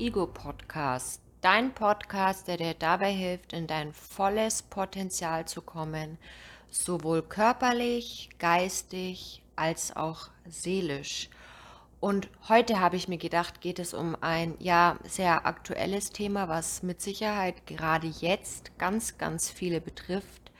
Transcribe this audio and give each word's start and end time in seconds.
Ego 0.00 0.26
Podcast. 0.26 1.20
Dein 1.42 1.74
Podcast, 1.74 2.48
der 2.48 2.56
dir 2.56 2.72
dabei 2.72 3.12
hilft, 3.12 3.52
in 3.52 3.66
dein 3.66 3.92
volles 3.92 4.62
Potenzial 4.62 5.46
zu 5.46 5.60
kommen, 5.60 6.16
sowohl 6.70 7.20
körperlich, 7.20 8.30
geistig 8.38 9.42
als 9.56 9.94
auch 9.94 10.30
seelisch. 10.48 11.28
Und 12.00 12.30
heute 12.48 12.80
habe 12.80 12.96
ich 12.96 13.08
mir 13.08 13.18
gedacht, 13.18 13.60
geht 13.60 13.78
es 13.78 13.92
um 13.92 14.16
ein 14.22 14.54
ja 14.58 14.96
sehr 15.04 15.44
aktuelles 15.44 16.08
Thema, 16.08 16.48
was 16.48 16.82
mit 16.82 17.02
Sicherheit 17.02 17.66
gerade 17.66 18.06
jetzt 18.06 18.78
ganz, 18.78 19.18
ganz 19.18 19.50
viele 19.50 19.82
betrifft. 19.82 20.50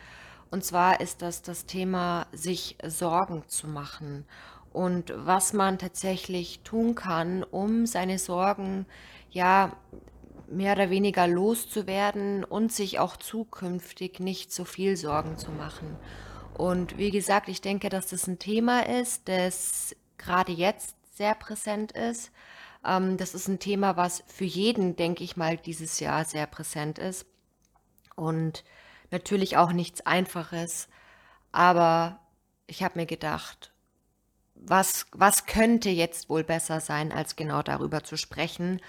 Und 0.50 0.66
zwar 0.66 1.00
ist 1.00 1.22
das 1.22 1.40
das 1.40 1.64
Thema, 1.64 2.26
sich 2.32 2.76
Sorgen 2.84 3.44
zu 3.48 3.68
machen 3.68 4.26
und 4.72 5.12
was 5.16 5.52
man 5.52 5.78
tatsächlich 5.78 6.60
tun 6.60 6.94
kann, 6.94 7.42
um 7.42 7.86
seine 7.86 8.18
Sorgen 8.18 8.86
ja 9.30 9.76
mehr 10.48 10.74
oder 10.74 10.90
weniger 10.90 11.26
loszuwerden 11.26 12.44
und 12.44 12.72
sich 12.72 12.98
auch 12.98 13.16
zukünftig 13.16 14.20
nicht 14.20 14.52
so 14.52 14.64
viel 14.64 14.96
Sorgen 14.96 15.38
zu 15.38 15.50
machen. 15.52 15.96
Und 16.54 16.98
wie 16.98 17.10
gesagt, 17.10 17.48
ich 17.48 17.60
denke, 17.60 17.88
dass 17.88 18.08
das 18.08 18.26
ein 18.26 18.38
Thema 18.38 18.86
ist, 18.86 19.28
das 19.28 19.96
gerade 20.18 20.52
jetzt 20.52 20.96
sehr 21.14 21.34
präsent 21.34 21.92
ist. 21.92 22.32
Ähm, 22.84 23.16
das 23.16 23.34
ist 23.34 23.48
ein 23.48 23.58
Thema, 23.58 23.96
was 23.96 24.24
für 24.26 24.44
jeden, 24.44 24.96
denke 24.96 25.24
ich 25.24 25.36
mal, 25.36 25.56
dieses 25.56 26.00
Jahr 26.00 26.24
sehr 26.24 26.46
präsent 26.46 26.98
ist. 26.98 27.26
Und 28.16 28.64
natürlich 29.10 29.56
auch 29.56 29.72
nichts 29.72 30.04
Einfaches. 30.04 30.88
Aber 31.52 32.20
ich 32.66 32.82
habe 32.82 32.98
mir 32.98 33.06
gedacht, 33.06 33.72
was, 34.54 35.06
was 35.12 35.46
könnte 35.46 35.88
jetzt 35.88 36.28
wohl 36.28 36.44
besser 36.44 36.80
sein, 36.80 37.12
als 37.12 37.36
genau 37.36 37.62
darüber 37.62 38.04
zu 38.04 38.16
sprechen. 38.16 38.80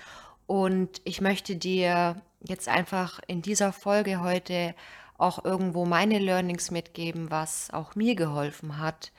Und 0.48 1.02
ich 1.04 1.22
möchte 1.22 1.56
dir 1.56 2.22
jetzt 2.44 2.68
einfach 2.68 3.20
in 3.28 3.42
dieser 3.42 3.72
Folge 3.74 4.22
heute 4.22 4.76
auch 5.18 5.46
irgendwo 5.46 5.86
meine 5.86 6.20
Learnings 6.20 6.72
mitgeben, 6.72 7.30
was 7.30 7.70
auch 7.72 7.96
mir 7.96 8.16
geholfen 8.16 8.80
hat, 8.80 9.12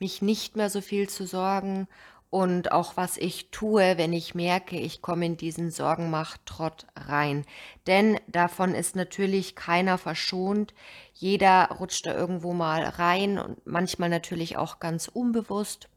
mich 0.00 0.20
nicht 0.20 0.56
mehr 0.56 0.68
so 0.68 0.80
viel 0.80 1.08
zu 1.08 1.26
sorgen 1.26 1.86
und 2.34 2.72
auch 2.72 2.96
was 2.96 3.16
ich 3.16 3.52
tue, 3.52 3.96
wenn 3.96 4.12
ich 4.12 4.34
merke, 4.34 4.76
ich 4.76 5.02
komme 5.02 5.24
in 5.24 5.36
diesen 5.36 5.70
Sorgenmacht-Trott 5.70 6.84
rein. 6.96 7.44
Denn 7.86 8.18
davon 8.26 8.74
ist 8.74 8.96
natürlich 8.96 9.54
keiner 9.54 9.98
verschont. 9.98 10.74
Jeder 11.12 11.68
rutscht 11.78 12.06
da 12.06 12.12
irgendwo 12.12 12.52
mal 12.52 12.82
rein 12.82 13.38
und 13.38 13.64
manchmal 13.68 14.08
natürlich 14.08 14.56
auch 14.56 14.80
ganz 14.80 15.06
unbewusst 15.06 15.88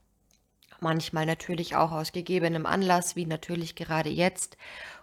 manchmal 0.81 1.25
natürlich 1.25 1.75
auch 1.75 1.91
aus 1.91 2.11
gegebenem 2.11 2.65
Anlass, 2.65 3.15
wie 3.15 3.25
natürlich 3.25 3.75
gerade 3.75 4.09
jetzt. 4.09 4.57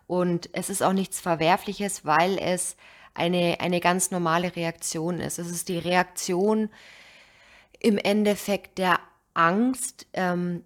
Und 0.06 0.50
es 0.52 0.70
ist 0.70 0.82
auch 0.82 0.92
nichts 0.92 1.20
Verwerfliches, 1.20 2.04
weil 2.04 2.38
es 2.38 2.76
eine, 3.14 3.58
eine 3.60 3.80
ganz 3.80 4.10
normale 4.10 4.54
Reaktion 4.54 5.20
ist. 5.20 5.38
Es 5.38 5.50
ist 5.50 5.68
die 5.68 5.78
Reaktion 5.78 6.68
im 7.78 7.98
Endeffekt 7.98 8.78
der 8.78 8.98
Angst. 9.34 10.06
Ähm, 10.12 10.64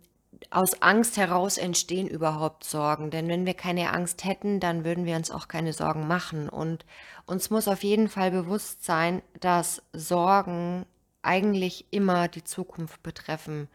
aus 0.50 0.80
Angst 0.82 1.16
heraus 1.16 1.58
entstehen 1.58 2.06
überhaupt 2.06 2.64
Sorgen. 2.64 3.10
Denn 3.10 3.28
wenn 3.28 3.44
wir 3.44 3.54
keine 3.54 3.92
Angst 3.92 4.24
hätten, 4.24 4.60
dann 4.60 4.84
würden 4.84 5.04
wir 5.04 5.16
uns 5.16 5.30
auch 5.30 5.48
keine 5.48 5.72
Sorgen 5.72 6.06
machen. 6.06 6.48
Und 6.48 6.84
uns 7.26 7.50
muss 7.50 7.68
auf 7.68 7.82
jeden 7.82 8.08
Fall 8.08 8.30
bewusst 8.30 8.84
sein, 8.84 9.22
dass 9.40 9.82
Sorgen 9.92 10.86
eigentlich 11.22 11.86
immer 11.90 12.28
die 12.28 12.44
Zukunft 12.44 13.02
betreffen. 13.02 13.68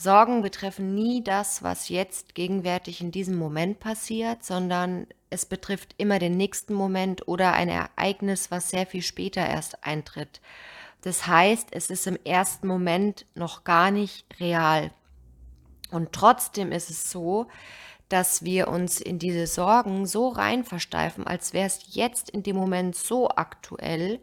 Sorgen 0.00 0.42
betreffen 0.42 0.94
nie 0.94 1.24
das, 1.24 1.64
was 1.64 1.88
jetzt 1.88 2.36
gegenwärtig 2.36 3.00
in 3.00 3.10
diesem 3.10 3.34
Moment 3.34 3.80
passiert, 3.80 4.44
sondern 4.44 5.08
es 5.28 5.44
betrifft 5.44 5.96
immer 5.98 6.20
den 6.20 6.36
nächsten 6.36 6.72
Moment 6.72 7.26
oder 7.26 7.52
ein 7.52 7.68
Ereignis, 7.68 8.52
was 8.52 8.70
sehr 8.70 8.86
viel 8.86 9.02
später 9.02 9.44
erst 9.44 9.84
eintritt. 9.84 10.40
Das 11.02 11.26
heißt, 11.26 11.70
es 11.72 11.90
ist 11.90 12.06
im 12.06 12.16
ersten 12.24 12.68
Moment 12.68 13.26
noch 13.34 13.64
gar 13.64 13.90
nicht 13.90 14.24
real. 14.38 14.92
Und 15.90 16.12
trotzdem 16.12 16.70
ist 16.70 16.90
es 16.90 17.10
so, 17.10 17.48
dass 18.08 18.44
wir 18.44 18.68
uns 18.68 19.00
in 19.00 19.18
diese 19.18 19.48
Sorgen 19.48 20.06
so 20.06 20.28
rein 20.28 20.62
versteifen, 20.62 21.26
als 21.26 21.52
wäre 21.52 21.66
es 21.66 21.80
jetzt 21.94 22.30
in 22.30 22.44
dem 22.44 22.54
Moment 22.54 22.94
so 22.94 23.28
aktuell, 23.30 24.20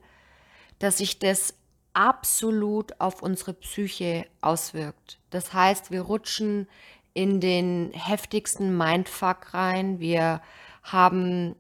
dass 0.80 1.00
sich 1.00 1.20
das 1.20 1.54
absolut 1.96 3.00
auf 3.00 3.24
unsere 3.24 3.54
Psyche 3.54 4.28
auswirkt. 4.42 5.18
Das 5.30 5.54
heißt, 5.54 5.92
wir 5.92 6.02
rutschen 6.02 6.68
in 7.14 7.40
den 7.40 7.92
heftigsten 7.94 8.78
Mindfuck 8.78 9.54
rein. 9.54 10.00
Wir 10.00 10.42
haben 10.84 11.56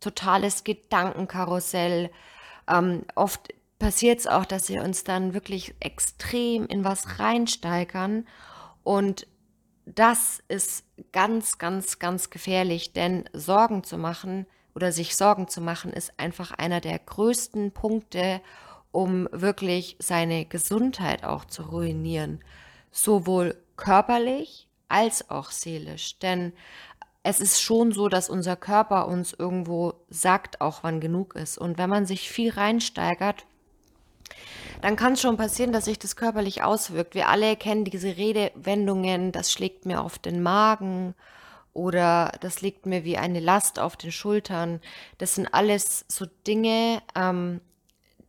totales 0.00 0.62
Gedankenkarussell. 0.62 2.10
Ähm, 2.68 3.04
oft 3.14 3.54
passiert 3.78 4.20
es 4.20 4.26
auch, 4.26 4.44
dass 4.44 4.68
wir 4.68 4.82
uns 4.82 5.04
dann 5.04 5.34
wirklich 5.34 5.74
extrem 5.80 6.66
in 6.66 6.84
was 6.84 7.18
reinsteigern. 7.18 8.26
Und 8.84 9.26
das 9.86 10.42
ist 10.48 10.84
ganz, 11.12 11.58
ganz, 11.58 11.98
ganz 11.98 12.30
gefährlich, 12.30 12.92
denn 12.92 13.28
Sorgen 13.32 13.84
zu 13.84 13.96
machen 13.96 14.46
oder 14.74 14.92
sich 14.92 15.16
Sorgen 15.16 15.48
zu 15.48 15.62
machen, 15.62 15.92
ist 15.92 16.12
einfach 16.18 16.50
einer 16.52 16.82
der 16.82 16.98
größten 16.98 17.72
Punkte, 17.72 18.42
um 18.96 19.28
wirklich 19.30 19.96
seine 19.98 20.46
Gesundheit 20.46 21.22
auch 21.22 21.44
zu 21.44 21.64
ruinieren, 21.64 22.40
sowohl 22.90 23.54
körperlich 23.76 24.68
als 24.88 25.28
auch 25.28 25.50
seelisch. 25.50 26.18
Denn 26.18 26.54
es 27.22 27.38
ist 27.38 27.60
schon 27.60 27.92
so, 27.92 28.08
dass 28.08 28.30
unser 28.30 28.56
Körper 28.56 29.06
uns 29.06 29.34
irgendwo 29.34 29.92
sagt, 30.08 30.62
auch 30.62 30.82
wann 30.82 31.00
genug 31.00 31.34
ist. 31.36 31.58
Und 31.58 31.76
wenn 31.76 31.90
man 31.90 32.06
sich 32.06 32.30
viel 32.30 32.50
reinsteigert, 32.50 33.44
dann 34.80 34.96
kann 34.96 35.12
es 35.12 35.20
schon 35.20 35.36
passieren, 35.36 35.72
dass 35.72 35.84
sich 35.84 35.98
das 35.98 36.16
körperlich 36.16 36.62
auswirkt. 36.62 37.14
Wir 37.14 37.28
alle 37.28 37.54
kennen 37.56 37.84
diese 37.84 38.16
Redewendungen, 38.16 39.30
das 39.30 39.52
schlägt 39.52 39.84
mir 39.84 40.00
auf 40.00 40.18
den 40.18 40.42
Magen 40.42 41.14
oder 41.74 42.32
das 42.40 42.62
liegt 42.62 42.86
mir 42.86 43.04
wie 43.04 43.18
eine 43.18 43.40
Last 43.40 43.78
auf 43.78 43.98
den 43.98 44.10
Schultern. 44.10 44.80
Das 45.18 45.34
sind 45.34 45.52
alles 45.52 46.06
so 46.08 46.24
Dinge, 46.46 47.02
ähm, 47.14 47.60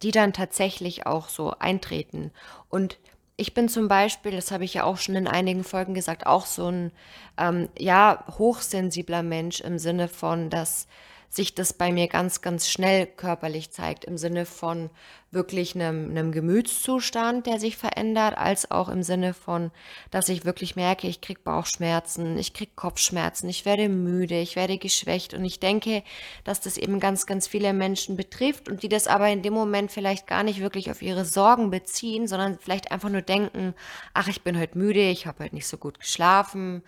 die 0.04 0.12
dann 0.12 0.34
tatsächlich 0.34 1.06
auch 1.06 1.30
so 1.30 1.52
eintreten. 1.60 2.32
Und 2.70 3.00
ich 3.36 3.54
bin 3.54 3.70
zum 3.70 3.88
Beispiel, 3.88 4.32
das 4.32 4.52
habe 4.52 4.66
ich 4.66 4.74
ja 4.74 4.84
auch 4.84 4.98
schon 4.98 5.16
in 5.16 5.28
einigen 5.28 5.64
Folgen 5.64 5.94
gesagt, 5.94 6.26
auch 6.26 6.46
so 6.46 6.70
ein 6.70 6.92
ähm, 7.38 7.70
ja 7.78 8.26
hochsensibler 8.38 9.24
Mensch 9.24 9.62
im 9.62 9.78
Sinne 9.78 10.08
von, 10.08 10.50
dass 10.50 10.88
sich 11.30 11.56
das 11.56 11.74
bei 11.74 11.92
mir 11.92 12.08
ganz, 12.08 12.42
ganz 12.42 12.70
schnell 12.70 13.06
körperlich 13.06 13.72
zeigt, 13.72 14.06
im 14.06 14.18
Sinne 14.18 14.46
von 14.46 14.90
wirklich 15.30 15.76
einem, 15.76 16.10
einem 16.10 16.32
Gemütszustand, 16.32 17.46
der 17.48 17.60
sich 17.60 17.76
verändert, 17.76 18.38
als 18.38 18.72
auch 18.72 18.88
im 18.88 19.04
Sinne 19.04 19.34
von, 19.34 19.72
dass 20.10 20.30
ich 20.30 20.46
wirklich 20.46 20.78
merke, 20.78 21.08
ich 21.08 21.20
kriege 21.20 21.42
Bauchschmerzen, 21.44 22.38
ich 22.38 22.54
kriege 22.54 22.72
Kopfschmerzen, 22.76 23.50
ich 23.50 23.66
werde 23.66 23.90
müde, 23.90 24.40
ich 24.40 24.56
werde 24.56 24.78
geschwächt 24.78 25.34
und 25.34 25.44
ich 25.44 25.60
denke, 25.60 26.02
dass 26.46 26.62
das 26.62 26.78
eben 26.78 27.02
ganz, 27.02 27.26
ganz 27.26 27.46
viele 27.46 27.74
Menschen 27.74 28.16
betrifft 28.16 28.70
und 28.70 28.84
die 28.84 28.90
das 28.90 29.08
aber 29.08 29.28
in 29.28 29.42
dem 29.42 29.54
Moment 29.54 29.92
vielleicht 29.92 30.28
gar 30.28 30.44
nicht 30.44 30.62
wirklich 30.62 30.90
auf 30.92 31.02
ihre 31.02 31.26
Sorgen 31.26 31.72
beziehen, 31.72 32.28
sondern 32.28 32.58
vielleicht 32.58 32.92
einfach 32.92 33.10
nur 33.10 33.22
denken, 33.22 33.74
ach, 34.14 34.30
ich 34.30 34.44
bin 34.44 34.58
heute 34.58 34.78
müde, 34.78 35.10
ich 35.10 35.28
habe 35.28 35.44
heute 35.44 35.56
nicht 35.56 35.68
so 35.68 35.78
gut 35.78 36.00
geschlafen, 36.00 36.84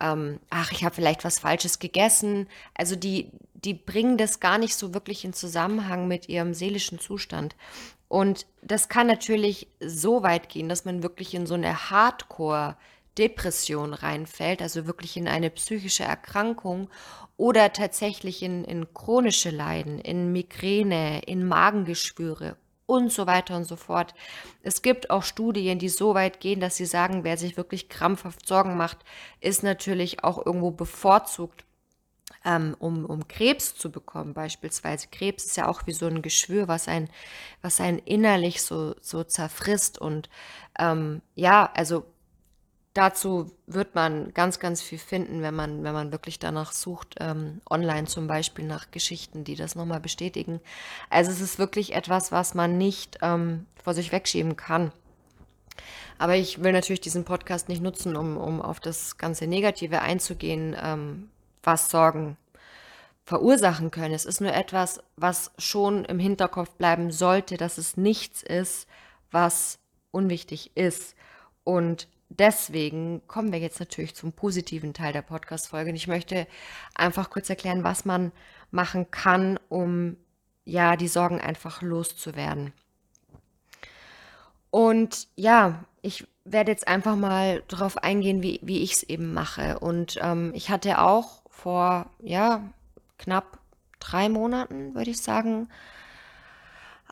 ähm, 0.00 0.40
ach, 0.48 0.72
ich 0.72 0.84
habe 0.84 0.94
vielleicht 0.94 1.24
was 1.24 1.40
Falsches 1.40 1.78
gegessen. 1.78 2.48
Also 2.74 2.96
die, 2.96 3.30
die 3.64 3.74
bringen 3.74 4.16
das 4.16 4.40
gar 4.40 4.58
nicht 4.58 4.74
so 4.74 4.94
wirklich 4.94 5.24
in 5.24 5.32
Zusammenhang 5.32 6.08
mit 6.08 6.28
ihrem 6.28 6.54
seelischen 6.54 6.98
Zustand. 6.98 7.56
Und 8.08 8.46
das 8.62 8.88
kann 8.88 9.06
natürlich 9.06 9.68
so 9.80 10.22
weit 10.22 10.48
gehen, 10.48 10.68
dass 10.68 10.84
man 10.84 11.02
wirklich 11.02 11.34
in 11.34 11.46
so 11.46 11.54
eine 11.54 11.90
Hardcore-Depression 11.90 13.94
reinfällt, 13.94 14.62
also 14.62 14.86
wirklich 14.86 15.16
in 15.16 15.28
eine 15.28 15.50
psychische 15.50 16.04
Erkrankung 16.04 16.88
oder 17.36 17.72
tatsächlich 17.72 18.42
in, 18.42 18.64
in 18.64 18.92
chronische 18.92 19.50
Leiden, 19.50 20.00
in 20.00 20.32
Migräne, 20.32 21.22
in 21.22 21.46
Magengeschwüre 21.46 22.56
und 22.86 23.12
so 23.12 23.28
weiter 23.28 23.56
und 23.56 23.64
so 23.64 23.76
fort. 23.76 24.14
Es 24.62 24.82
gibt 24.82 25.10
auch 25.10 25.22
Studien, 25.22 25.78
die 25.78 25.88
so 25.88 26.14
weit 26.14 26.40
gehen, 26.40 26.58
dass 26.58 26.76
sie 26.76 26.86
sagen, 26.86 27.22
wer 27.22 27.36
sich 27.36 27.56
wirklich 27.56 27.88
krampfhaft 27.88 28.48
Sorgen 28.48 28.76
macht, 28.76 28.98
ist 29.40 29.62
natürlich 29.62 30.24
auch 30.24 30.44
irgendwo 30.44 30.72
bevorzugt 30.72 31.64
um, 32.78 33.04
um 33.04 33.28
Krebs 33.28 33.74
zu 33.74 33.90
bekommen, 33.90 34.34
beispielsweise. 34.34 35.08
Krebs 35.10 35.44
ist 35.44 35.56
ja 35.56 35.68
auch 35.68 35.86
wie 35.86 35.92
so 35.92 36.06
ein 36.06 36.22
Geschwür, 36.22 36.68
was 36.68 36.88
ein, 36.88 37.08
was 37.62 37.80
ein 37.80 37.98
innerlich 37.98 38.62
so, 38.62 38.94
so 39.00 39.24
zerfrisst. 39.24 39.98
Und 39.98 40.28
ähm, 40.78 41.22
ja, 41.34 41.70
also 41.74 42.04
dazu 42.94 43.50
wird 43.66 43.94
man 43.94 44.32
ganz, 44.34 44.58
ganz 44.58 44.82
viel 44.82 44.98
finden, 44.98 45.42
wenn 45.42 45.54
man, 45.54 45.84
wenn 45.84 45.92
man 45.92 46.12
wirklich 46.12 46.38
danach 46.38 46.72
sucht, 46.72 47.16
ähm, 47.20 47.60
online 47.68 48.06
zum 48.06 48.26
Beispiel 48.26 48.64
nach 48.64 48.90
Geschichten, 48.90 49.44
die 49.44 49.54
das 49.54 49.74
nochmal 49.74 50.00
bestätigen. 50.00 50.60
Also 51.08 51.30
es 51.30 51.40
ist 51.40 51.58
wirklich 51.58 51.94
etwas, 51.94 52.32
was 52.32 52.54
man 52.54 52.78
nicht 52.78 53.18
ähm, 53.22 53.66
vor 53.82 53.94
sich 53.94 54.12
wegschieben 54.12 54.56
kann. 54.56 54.92
Aber 56.18 56.36
ich 56.36 56.62
will 56.62 56.72
natürlich 56.72 57.00
diesen 57.00 57.24
Podcast 57.24 57.68
nicht 57.68 57.82
nutzen, 57.82 58.16
um, 58.16 58.36
um 58.36 58.60
auf 58.60 58.80
das 58.80 59.16
ganze 59.16 59.46
Negative 59.46 60.02
einzugehen, 60.02 60.76
ähm, 60.82 61.30
was 61.62 61.90
Sorgen 61.90 62.36
verursachen 63.24 63.90
können. 63.90 64.14
Es 64.14 64.24
ist 64.24 64.40
nur 64.40 64.52
etwas, 64.52 65.00
was 65.16 65.52
schon 65.58 66.04
im 66.04 66.18
Hinterkopf 66.18 66.70
bleiben 66.70 67.12
sollte, 67.12 67.56
dass 67.56 67.78
es 67.78 67.96
nichts 67.96 68.42
ist, 68.42 68.88
was 69.30 69.78
unwichtig 70.10 70.76
ist. 70.76 71.14
Und 71.62 72.08
deswegen 72.28 73.22
kommen 73.28 73.52
wir 73.52 73.60
jetzt 73.60 73.78
natürlich 73.78 74.14
zum 74.14 74.32
positiven 74.32 74.94
Teil 74.94 75.12
der 75.12 75.22
Podcast-Folge. 75.22 75.90
Und 75.90 75.96
ich 75.96 76.08
möchte 76.08 76.46
einfach 76.94 77.30
kurz 77.30 77.48
erklären, 77.48 77.84
was 77.84 78.04
man 78.04 78.32
machen 78.70 79.10
kann, 79.10 79.58
um 79.68 80.16
ja 80.64 80.96
die 80.96 81.08
Sorgen 81.08 81.40
einfach 81.40 81.82
loszuwerden. 81.82 82.72
Und 84.70 85.28
ja, 85.36 85.84
ich 86.02 86.26
werde 86.44 86.70
jetzt 86.70 86.88
einfach 86.88 87.16
mal 87.16 87.62
darauf 87.68 87.98
eingehen, 87.98 88.42
wie, 88.42 88.60
wie 88.62 88.82
ich 88.82 88.94
es 88.94 89.02
eben 89.02 89.34
mache. 89.34 89.78
Und 89.78 90.18
ähm, 90.22 90.52
ich 90.54 90.70
hatte 90.70 91.00
auch 91.00 91.39
vor, 91.62 92.10
ja, 92.20 92.62
knapp 93.18 93.58
drei 93.98 94.28
Monaten, 94.28 94.94
würde 94.94 95.10
ich 95.10 95.20
sagen, 95.20 95.68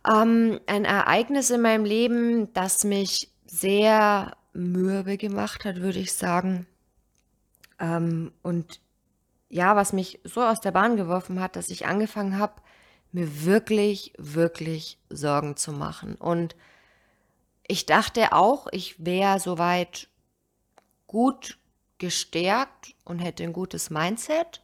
ähm, 0.06 0.60
ein 0.66 0.84
Ereignis 0.84 1.50
in 1.50 1.60
meinem 1.60 1.84
Leben, 1.84 2.52
das 2.54 2.84
mich 2.84 3.30
sehr 3.46 4.36
mürbe 4.52 5.16
gemacht 5.16 5.64
hat, 5.64 5.76
würde 5.76 5.98
ich 5.98 6.12
sagen. 6.12 6.66
Ähm, 7.78 8.32
und 8.42 8.80
ja, 9.50 9.76
was 9.76 9.92
mich 9.92 10.20
so 10.24 10.42
aus 10.42 10.60
der 10.60 10.72
Bahn 10.72 10.96
geworfen 10.96 11.40
hat, 11.40 11.56
dass 11.56 11.68
ich 11.68 11.86
angefangen 11.86 12.38
habe, 12.38 12.54
mir 13.12 13.44
wirklich, 13.44 14.12
wirklich 14.18 14.98
Sorgen 15.08 15.56
zu 15.56 15.72
machen. 15.72 16.14
Und 16.16 16.56
ich 17.66 17.86
dachte 17.86 18.32
auch, 18.32 18.66
ich 18.72 19.04
wäre 19.04 19.40
soweit 19.40 20.08
gut 21.06 21.58
gestärkt 21.98 22.94
und 23.04 23.18
hätte 23.18 23.44
ein 23.44 23.52
gutes 23.52 23.90
Mindset. 23.90 24.62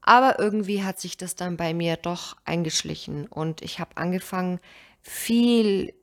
Aber 0.00 0.38
irgendwie 0.38 0.82
hat 0.82 0.98
sich 1.00 1.16
das 1.16 1.36
dann 1.36 1.56
bei 1.56 1.74
mir 1.74 1.96
doch 1.96 2.36
eingeschlichen 2.44 3.26
und 3.26 3.62
ich 3.62 3.78
habe 3.78 3.96
angefangen, 3.96 4.60
viel 5.02 5.94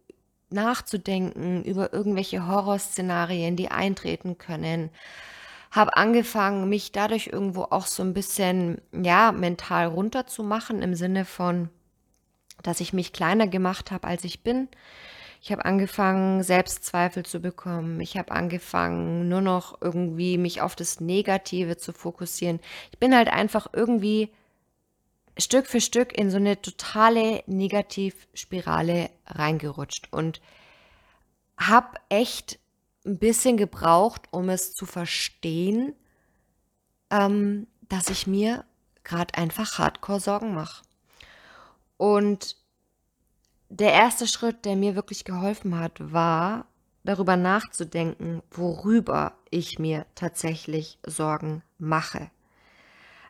nachzudenken 0.49 1.63
über 1.63 1.93
irgendwelche 1.93 2.47
Horrorszenarien, 2.47 3.55
die 3.55 3.69
eintreten 3.69 4.37
können. 4.37 4.89
Habe 5.71 5.97
angefangen, 5.97 6.69
mich 6.69 6.91
dadurch 6.91 7.27
irgendwo 7.27 7.63
auch 7.63 7.85
so 7.85 8.03
ein 8.03 8.13
bisschen, 8.13 8.81
ja, 8.91 9.31
mental 9.31 9.87
runterzumachen 9.87 10.81
im 10.81 10.95
Sinne 10.95 11.25
von, 11.25 11.69
dass 12.63 12.79
ich 12.79 12.93
mich 12.93 13.11
kleiner 13.11 13.47
gemacht 13.47 13.91
habe, 13.91 14.07
als 14.07 14.23
ich 14.23 14.41
bin. 14.41 14.69
Ich 15.45 15.51
habe 15.51 15.63
angefangen, 15.63 16.41
Selbstzweifel 16.41 17.23
zu 17.23 17.39
bekommen. 17.39 18.01
Ich 18.01 18.17
habe 18.17 18.31
angefangen, 18.31 19.29
nur 19.29 19.41
noch 19.41 19.79
irgendwie 19.79 20.39
mich 20.39 20.61
auf 20.61 20.75
das 20.75 20.99
Negative 20.99 21.77
zu 21.77 21.93
fokussieren. 21.93 22.59
Ich 22.91 22.97
bin 22.97 23.15
halt 23.15 23.27
einfach 23.27 23.67
irgendwie 23.71 24.33
Stück 25.37 25.67
für 25.67 25.81
Stück 25.81 26.17
in 26.17 26.31
so 26.31 26.37
eine 26.37 26.59
totale 26.59 27.43
Negativspirale 27.45 29.11
reingerutscht 29.27 30.07
und 30.09 30.41
habe 31.59 31.99
echt 32.09 32.57
ein 33.05 33.19
bisschen 33.19 33.55
gebraucht, 33.55 34.23
um 34.31 34.49
es 34.49 34.73
zu 34.73 34.87
verstehen, 34.87 35.93
ähm, 37.11 37.67
dass 37.87 38.09
ich 38.09 38.25
mir 38.25 38.65
gerade 39.03 39.35
einfach 39.35 39.77
Hardcore 39.77 40.19
Sorgen 40.19 40.55
mache. 40.55 40.81
Und 41.97 42.64
der 43.79 43.91
erste 43.91 44.27
Schritt, 44.27 44.65
der 44.65 44.75
mir 44.75 44.95
wirklich 44.95 45.25
geholfen 45.25 45.79
hat, 45.79 46.13
war 46.13 46.65
darüber 47.03 47.35
nachzudenken, 47.35 48.41
worüber 48.51 49.33
ich 49.49 49.79
mir 49.79 50.05
tatsächlich 50.15 50.97
Sorgen 51.05 51.61
mache. 51.77 52.31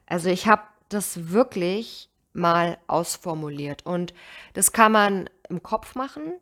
Also 0.05 0.29
ich 0.29 0.47
habe 0.47 0.61
das 0.89 1.31
wirklich 1.31 2.09
mal 2.33 2.77
ausformuliert 2.87 3.85
und 3.85 4.13
das 4.53 4.71
kann 4.71 4.91
man 4.91 5.29
im 5.49 5.63
Kopf 5.63 5.95
machen. 5.95 6.33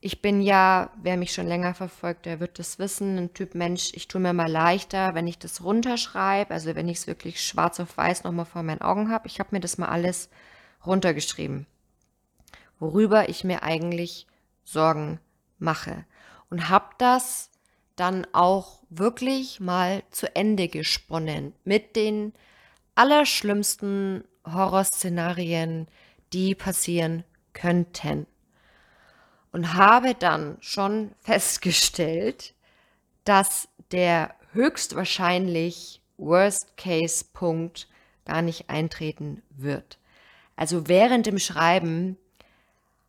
Ich 0.00 0.20
bin 0.20 0.42
ja, 0.42 0.90
wer 1.00 1.16
mich 1.16 1.32
schon 1.32 1.46
länger 1.46 1.74
verfolgt, 1.74 2.26
der 2.26 2.40
wird 2.40 2.58
das 2.58 2.78
wissen, 2.78 3.16
ein 3.16 3.34
Typ 3.34 3.54
Mensch, 3.54 3.92
ich 3.94 4.08
tue 4.08 4.20
mir 4.20 4.34
mal 4.34 4.50
leichter, 4.50 5.14
wenn 5.14 5.26
ich 5.26 5.38
das 5.38 5.62
runterschreibe, 5.62 6.52
also 6.52 6.74
wenn 6.74 6.88
ich 6.88 6.98
es 6.98 7.06
wirklich 7.06 7.42
schwarz 7.42 7.80
auf 7.80 7.96
weiß 7.96 8.24
nochmal 8.24 8.44
vor 8.46 8.62
meinen 8.62 8.82
Augen 8.82 9.10
habe. 9.10 9.28
Ich 9.28 9.38
habe 9.38 9.50
mir 9.52 9.60
das 9.60 9.78
mal 9.78 9.88
alles 9.88 10.28
runtergeschrieben 10.84 11.66
worüber 12.78 13.28
ich 13.28 13.44
mir 13.44 13.62
eigentlich 13.62 14.26
Sorgen 14.64 15.20
mache. 15.58 16.04
Und 16.50 16.68
habe 16.68 16.90
das 16.98 17.50
dann 17.96 18.26
auch 18.32 18.82
wirklich 18.90 19.60
mal 19.60 20.02
zu 20.10 20.34
Ende 20.34 20.68
gesponnen 20.68 21.54
mit 21.64 21.96
den 21.96 22.32
allerschlimmsten 22.94 24.24
Horrorszenarien, 24.46 25.88
die 26.32 26.54
passieren 26.54 27.24
könnten. 27.52 28.26
Und 29.52 29.74
habe 29.74 30.14
dann 30.14 30.56
schon 30.60 31.12
festgestellt, 31.20 32.54
dass 33.24 33.68
der 33.92 34.34
höchstwahrscheinlich 34.52 36.02
Worst-Case-Punkt 36.16 37.88
gar 38.24 38.42
nicht 38.42 38.70
eintreten 38.70 39.42
wird. 39.50 39.98
Also 40.56 40.88
während 40.88 41.26
dem 41.26 41.38
Schreiben 41.38 42.16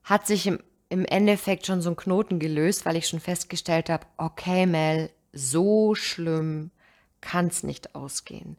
hat 0.05 0.25
sich 0.25 0.47
im, 0.47 0.59
im 0.89 1.03
Endeffekt 1.03 1.65
schon 1.65 1.81
so 1.81 1.89
ein 1.89 1.95
Knoten 1.95 2.39
gelöst, 2.39 2.85
weil 2.85 2.95
ich 2.95 3.07
schon 3.07 3.19
festgestellt 3.19 3.89
habe, 3.89 4.05
okay, 4.17 4.65
Mel, 4.65 5.09
so 5.33 5.95
schlimm 5.95 6.71
kann 7.19 7.47
es 7.47 7.63
nicht 7.63 7.95
ausgehen. 7.95 8.55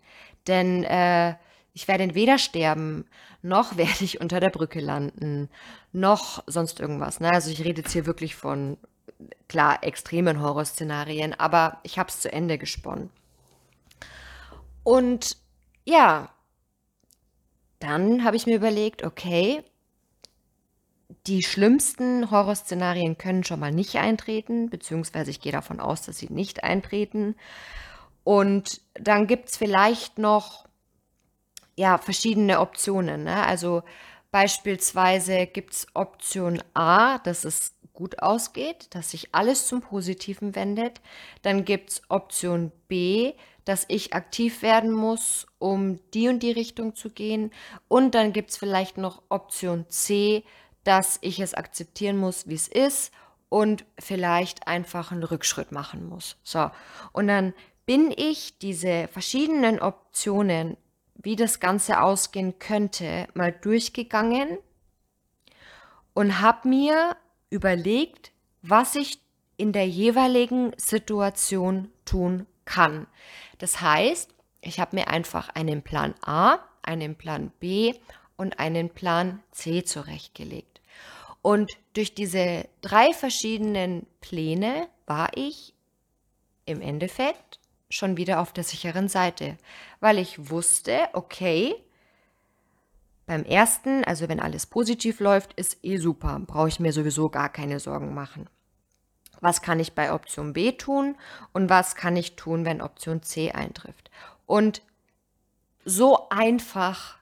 Denn 0.47 0.85
äh, 0.85 1.37
ich 1.73 1.89
werde 1.89 2.15
weder 2.15 2.39
sterben, 2.39 3.07
noch 3.43 3.77
werde 3.77 4.05
ich 4.05 4.21
unter 4.21 4.41
der 4.41 4.51
Brücke 4.51 4.81
landen, 4.81 5.49
noch 5.93 6.43
sonst 6.47 6.81
irgendwas. 6.81 7.21
Ne? 7.21 7.31
Also 7.31 7.51
ich 7.51 7.65
rede 7.65 7.81
jetzt 7.81 7.93
hier 7.93 8.07
wirklich 8.07 8.35
von, 8.35 8.77
klar, 9.49 9.83
extremen 9.83 10.43
Horrorszenarien, 10.43 11.33
aber 11.33 11.79
ich 11.85 11.99
habe 11.99 12.11
es 12.11 12.21
zu 12.21 12.31
Ende 12.33 12.59
gesponnen. 12.59 13.11
Und 14.83 15.37
ja, 15.85 16.31
dann 17.79 18.25
habe 18.25 18.37
ich 18.37 18.47
mir 18.47 18.57
überlegt, 18.57 19.05
okay, 19.05 19.63
die 21.27 21.43
schlimmsten 21.43 22.31
Horrorszenarien 22.31 23.19
können 23.19 23.45
schon 23.45 23.61
mal 23.61 23.73
nicht 23.73 23.97
eintreten, 23.97 24.71
beziehungsweise 24.71 25.31
ich 25.31 25.41
gehe 25.41 25.53
davon 25.53 25.81
aus, 25.81 26.03
dass 26.03 26.19
sie 26.19 26.33
nicht 26.33 26.63
eintreten. 26.65 27.35
Und 28.25 28.81
dann 28.95 29.27
gibt 29.27 29.51
es 29.51 29.57
vielleicht 29.57 30.19
noch 30.19 30.67
ja, 31.77 31.99
verschiedene 31.99 32.61
Optionen. 32.61 33.25
Ne? 33.25 33.45
Also 33.45 33.83
beispielsweise 34.31 35.47
gibt 35.47 35.75
es 35.75 35.87
Option 35.95 36.63
A, 36.75 37.19
dass 37.19 37.45
es 37.45 37.75
gut 37.93 38.21
ausgeht, 38.21 38.95
dass 38.95 39.11
sich 39.11 39.35
alles 39.35 39.67
zum 39.67 39.81
Positiven 39.81 40.55
wendet. 40.55 41.01
Dann 41.43 41.65
gibt 41.65 41.91
es 41.91 42.03
Option 42.09 42.71
B, 42.89 43.35
dass 43.65 43.85
ich 43.89 44.13
aktiv 44.15 44.63
werden 44.63 44.93
muss, 44.93 45.47
um 45.59 45.99
die 46.13 46.29
und 46.29 46.43
die 46.43 46.53
Richtung 46.53 46.95
zu 46.95 47.11
gehen. 47.11 47.51
Und 47.89 48.15
dann 48.15 48.33
gibt 48.33 48.51
es 48.51 48.57
vielleicht 48.57 48.97
noch 48.97 49.23
Option 49.29 49.87
C, 49.89 50.45
dass 50.87 51.19
ich 51.21 51.41
es 51.41 51.55
akzeptieren 51.55 52.17
muss, 52.17 52.47
wie 52.49 52.55
es 52.55 52.69
ist 52.69 53.13
und 53.49 53.85
vielleicht 53.99 54.69
einfach 54.69 55.11
einen 55.11 55.25
Rückschritt 55.25 55.73
machen 55.73 56.09
muss. 56.09 56.37
So, 56.43 56.71
und 57.13 57.27
dann 57.29 57.55
bin 57.87 58.13
ich 58.17 58.59
diese 58.59 59.09
verschiedenen 59.09 59.81
Optionen, 59.81 60.77
wie 61.15 61.37
das 61.37 61.61
Ganze 61.61 62.03
ausgehen 62.03 62.59
könnte, 62.59 63.27
mal 63.35 63.53
durchgegangen 63.53 64.59
und 66.15 66.41
habe 66.41 66.69
mir 66.69 67.17
überlegt, 67.51 68.33
was 68.63 68.95
ich 68.95 69.21
in 69.57 69.73
der 69.73 69.89
jeweiligen 69.89 70.73
Situation 70.77 71.91
tun 72.05 72.47
kann. 72.65 73.07
Das 73.59 73.81
heißt, 73.81 74.35
ich 74.61 74.81
habe 74.81 74.97
mir 74.97 75.09
einfach 75.09 75.49
einen 75.51 75.83
Plan 75.83 76.15
A, 76.23 76.59
einen 76.83 77.17
Plan 77.17 77.51
B 77.59 77.95
und 78.37 78.59
einen 78.59 78.91
Plan 78.91 79.43
C 79.53 79.85
zurechtgelegt. 79.85 80.76
Und 81.47 81.79
durch 81.95 82.13
diese 82.13 82.69
drei 82.81 83.13
verschiedenen 83.13 84.05
Pläne 84.21 84.89
war 85.07 85.31
ich 85.37 85.75
im 86.65 86.81
Endeffekt 86.81 87.61
schon 87.89 88.17
wieder 88.17 88.41
auf 88.41 88.53
der 88.53 88.65
sicheren 88.65 89.07
Seite, 89.07 89.57
weil 90.01 90.19
ich 90.19 90.51
wusste, 90.51 91.09
okay, 91.13 91.77
beim 93.27 93.45
ersten, 93.45 94.03
also 94.03 94.29
wenn 94.29 94.41
alles 94.41 94.67
positiv 94.67 95.21
läuft, 95.21 95.53
ist 95.53 95.85
eh 95.85 95.99
super, 95.99 96.41
brauche 96.45 96.67
ich 96.67 96.81
mir 96.81 96.93
sowieso 96.93 97.29
gar 97.29 97.49
keine 97.49 97.79
Sorgen 97.79 98.13
machen. 98.13 98.51
Was 99.41 99.63
kann 99.63 99.79
ich 99.79 99.93
bei 99.93 100.13
Option 100.13 100.53
B 100.53 100.73
tun 100.73 101.15
und 101.53 101.71
was 101.71 101.95
kann 101.95 102.17
ich 102.17 102.35
tun, 102.35 102.65
wenn 102.65 102.83
Option 102.83 103.23
C 103.23 103.53
eintrifft? 103.53 104.11
Und 104.47 104.83
so 105.85 106.29
einfach 106.29 107.16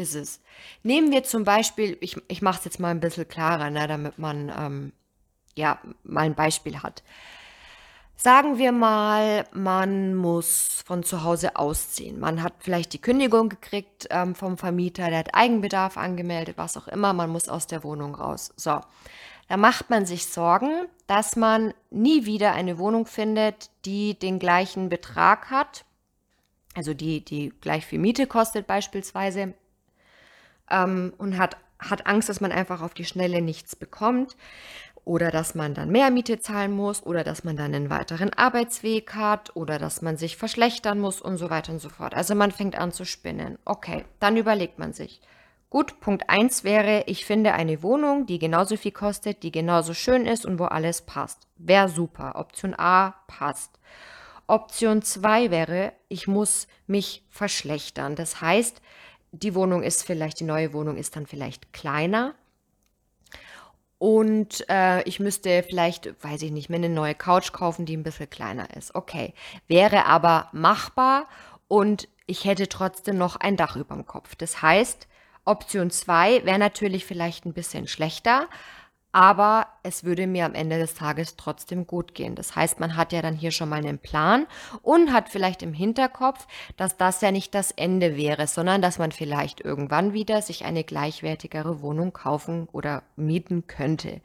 ist 0.00 0.14
es. 0.14 0.40
Nehmen 0.82 1.12
wir 1.12 1.22
zum 1.22 1.44
Beispiel, 1.44 1.96
ich, 2.00 2.16
ich 2.28 2.42
mache 2.42 2.58
es 2.58 2.64
jetzt 2.64 2.80
mal 2.80 2.90
ein 2.90 3.00
bisschen 3.00 3.28
klarer, 3.28 3.70
ne, 3.70 3.86
damit 3.86 4.18
man 4.18 4.52
ähm, 4.56 4.92
ja 5.56 5.78
mal 6.02 6.22
ein 6.22 6.34
Beispiel 6.34 6.82
hat. 6.82 7.02
Sagen 8.16 8.58
wir 8.58 8.72
mal, 8.72 9.46
man 9.52 10.14
muss 10.14 10.82
von 10.84 11.04
zu 11.04 11.22
Hause 11.24 11.56
ausziehen. 11.56 12.20
Man 12.20 12.42
hat 12.42 12.52
vielleicht 12.58 12.92
die 12.92 13.00
Kündigung 13.00 13.48
gekriegt 13.48 14.08
ähm, 14.10 14.34
vom 14.34 14.58
Vermieter, 14.58 15.08
der 15.08 15.20
hat 15.20 15.34
Eigenbedarf 15.34 15.96
angemeldet, 15.96 16.58
was 16.58 16.76
auch 16.76 16.86
immer. 16.88 17.14
Man 17.14 17.30
muss 17.30 17.48
aus 17.48 17.66
der 17.66 17.82
Wohnung 17.82 18.14
raus. 18.14 18.52
So, 18.56 18.80
da 19.48 19.56
macht 19.56 19.88
man 19.88 20.04
sich 20.04 20.26
Sorgen, 20.26 20.86
dass 21.06 21.34
man 21.34 21.72
nie 21.90 22.26
wieder 22.26 22.52
eine 22.52 22.78
Wohnung 22.78 23.06
findet, 23.06 23.70
die 23.84 24.18
den 24.18 24.38
gleichen 24.38 24.90
Betrag 24.90 25.50
hat, 25.50 25.84
also 26.74 26.94
die, 26.94 27.24
die 27.24 27.52
gleich 27.60 27.86
viel 27.86 27.98
Miete 27.98 28.26
kostet 28.26 28.66
beispielsweise, 28.66 29.54
ähm, 30.70 31.12
und 31.18 31.38
hat, 31.38 31.56
hat 31.78 32.06
Angst, 32.06 32.28
dass 32.28 32.40
man 32.40 32.52
einfach 32.52 32.82
auf 32.82 32.94
die 32.94 33.04
Schnelle 33.04 33.42
nichts 33.42 33.76
bekommt 33.76 34.36
oder 35.04 35.30
dass 35.30 35.54
man 35.54 35.74
dann 35.74 35.90
mehr 35.90 36.10
Miete 36.10 36.40
zahlen 36.40 36.72
muss 36.72 37.04
oder 37.04 37.24
dass 37.24 37.44
man 37.44 37.56
dann 37.56 37.74
einen 37.74 37.90
weiteren 37.90 38.32
Arbeitsweg 38.32 39.14
hat 39.14 39.56
oder 39.56 39.78
dass 39.78 40.02
man 40.02 40.16
sich 40.16 40.36
verschlechtern 40.36 41.00
muss 41.00 41.20
und 41.20 41.36
so 41.36 41.50
weiter 41.50 41.72
und 41.72 41.80
so 41.80 41.88
fort. 41.88 42.14
Also 42.14 42.34
man 42.34 42.50
fängt 42.50 42.76
an 42.76 42.92
zu 42.92 43.04
spinnen. 43.04 43.58
Okay, 43.64 44.04
dann 44.18 44.36
überlegt 44.36 44.78
man 44.78 44.92
sich. 44.92 45.20
Gut, 45.70 46.00
Punkt 46.00 46.28
1 46.28 46.64
wäre, 46.64 47.04
ich 47.06 47.24
finde 47.24 47.52
eine 47.52 47.82
Wohnung, 47.84 48.26
die 48.26 48.40
genauso 48.40 48.76
viel 48.76 48.90
kostet, 48.90 49.44
die 49.44 49.52
genauso 49.52 49.94
schön 49.94 50.26
ist 50.26 50.44
und 50.44 50.58
wo 50.58 50.64
alles 50.64 51.02
passt. 51.02 51.46
Wäre 51.56 51.88
super. 51.88 52.32
Option 52.34 52.74
A 52.76 53.14
passt. 53.28 53.78
Option 54.48 55.00
2 55.00 55.52
wäre, 55.52 55.92
ich 56.08 56.26
muss 56.26 56.66
mich 56.88 57.24
verschlechtern. 57.30 58.16
Das 58.16 58.40
heißt, 58.40 58.82
die 59.32 59.54
Wohnung 59.54 59.82
ist 59.82 60.04
vielleicht, 60.04 60.40
die 60.40 60.44
neue 60.44 60.72
Wohnung 60.72 60.96
ist 60.96 61.16
dann 61.16 61.26
vielleicht 61.26 61.72
kleiner 61.72 62.34
und 64.00 64.64
äh, 64.70 65.02
ich 65.02 65.20
müsste 65.20 65.62
vielleicht, 65.62 66.24
weiß 66.24 66.40
ich 66.40 66.52
nicht, 66.52 66.70
mir 66.70 66.76
eine 66.76 66.88
neue 66.88 67.14
Couch 67.14 67.52
kaufen, 67.52 67.84
die 67.84 67.98
ein 67.98 68.02
bisschen 68.02 68.30
kleiner 68.30 68.74
ist. 68.74 68.94
Okay. 68.94 69.34
Wäre 69.68 70.06
aber 70.06 70.48
machbar 70.52 71.28
und 71.68 72.08
ich 72.26 72.46
hätte 72.46 72.66
trotzdem 72.66 73.18
noch 73.18 73.36
ein 73.36 73.58
Dach 73.58 73.76
über 73.76 73.94
dem 73.94 74.06
Kopf. 74.06 74.36
Das 74.36 74.62
heißt, 74.62 75.06
Option 75.44 75.90
2 75.90 76.46
wäre 76.46 76.58
natürlich 76.58 77.04
vielleicht 77.04 77.44
ein 77.44 77.52
bisschen 77.52 77.86
schlechter, 77.88 78.48
aber 79.12 79.66
es 79.82 80.04
würde 80.04 80.26
mir 80.26 80.44
am 80.44 80.54
Ende 80.54 80.78
des 80.78 80.94
Tages 80.94 81.36
trotzdem 81.36 81.86
gut 81.86 82.14
gehen. 82.14 82.34
Das 82.34 82.54
heißt, 82.54 82.78
man 82.78 82.96
hat 82.96 83.12
ja 83.12 83.22
dann 83.22 83.34
hier 83.34 83.50
schon 83.50 83.68
mal 83.68 83.78
einen 83.78 83.98
Plan 83.98 84.46
und 84.82 85.12
hat 85.12 85.28
vielleicht 85.28 85.62
im 85.62 85.72
Hinterkopf, 85.72 86.46
dass 86.76 86.96
das 86.96 87.20
ja 87.20 87.32
nicht 87.32 87.54
das 87.54 87.72
Ende 87.72 88.16
wäre, 88.16 88.46
sondern 88.46 88.82
dass 88.82 88.98
man 88.98 89.10
vielleicht 89.10 89.60
irgendwann 89.60 90.12
wieder 90.12 90.42
sich 90.42 90.64
eine 90.64 90.84
gleichwertigere 90.84 91.82
Wohnung 91.82 92.12
kaufen 92.12 92.68
oder 92.72 93.02
mieten 93.16 93.66
könnte. 93.66 94.20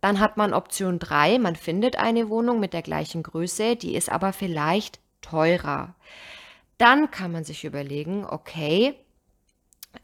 Dann 0.00 0.20
hat 0.20 0.36
man 0.36 0.54
Option 0.54 0.98
3, 0.98 1.38
man 1.38 1.56
findet 1.56 1.96
eine 1.96 2.28
Wohnung 2.28 2.60
mit 2.60 2.72
der 2.72 2.82
gleichen 2.82 3.22
Größe, 3.22 3.76
die 3.76 3.94
ist 3.94 4.10
aber 4.10 4.32
vielleicht 4.32 5.00
teurer. 5.22 5.94
Dann 6.78 7.10
kann 7.10 7.32
man 7.32 7.44
sich 7.44 7.64
überlegen, 7.64 8.24
okay, 8.24 8.94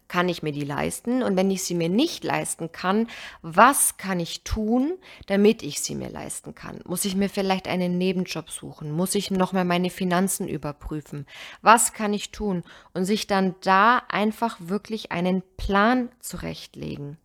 kann 0.08 0.28
ich 0.28 0.42
mir 0.42 0.52
die 0.52 0.64
leisten? 0.64 1.22
Und 1.22 1.36
wenn 1.36 1.50
ich 1.50 1.64
sie 1.64 1.74
mir 1.74 1.88
nicht 1.88 2.24
leisten 2.24 2.72
kann, 2.72 3.08
was 3.42 3.96
kann 3.96 4.20
ich 4.20 4.42
tun, 4.42 4.94
damit 5.26 5.62
ich 5.62 5.80
sie 5.80 5.94
mir 5.94 6.08
leisten 6.08 6.54
kann? 6.54 6.80
Muss 6.84 7.04
ich 7.04 7.16
mir 7.16 7.28
vielleicht 7.28 7.68
einen 7.68 7.98
Nebenjob 7.98 8.50
suchen? 8.50 8.92
Muss 8.92 9.14
ich 9.14 9.30
nochmal 9.30 9.64
meine 9.64 9.90
Finanzen 9.90 10.48
überprüfen? 10.48 11.26
Was 11.62 11.92
kann 11.92 12.14
ich 12.14 12.30
tun? 12.30 12.62
Und 12.94 13.04
sich 13.04 13.26
dann 13.26 13.54
da 13.62 14.02
einfach 14.08 14.56
wirklich 14.60 15.12
einen 15.12 15.42
Plan 15.56 16.08
zurechtlegen. 16.20 17.18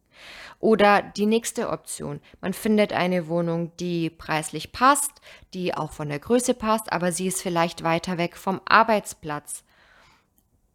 Oder 0.60 1.01
die 1.01 1.25
nächste 1.25 1.70
Option. 1.70 2.20
Man 2.41 2.53
findet 2.53 2.94
eine 2.94 3.27
Wohnung, 3.27 3.72
die 3.77 4.10
preislich 4.10 4.72
passt, 4.72 5.12
die 5.53 5.74
auch 5.74 5.91
von 5.91 6.10
der 6.10 6.20
Größe 6.20 6.53
passt, 6.53 6.91
aber 6.91 7.12
sie 7.12 7.27
ist 7.27 7.41
vielleicht 7.41 7.84
weiter 7.84 8.18
weg 8.18 8.38
vom 8.38 8.62
Arbeitsplatz. 8.65 9.63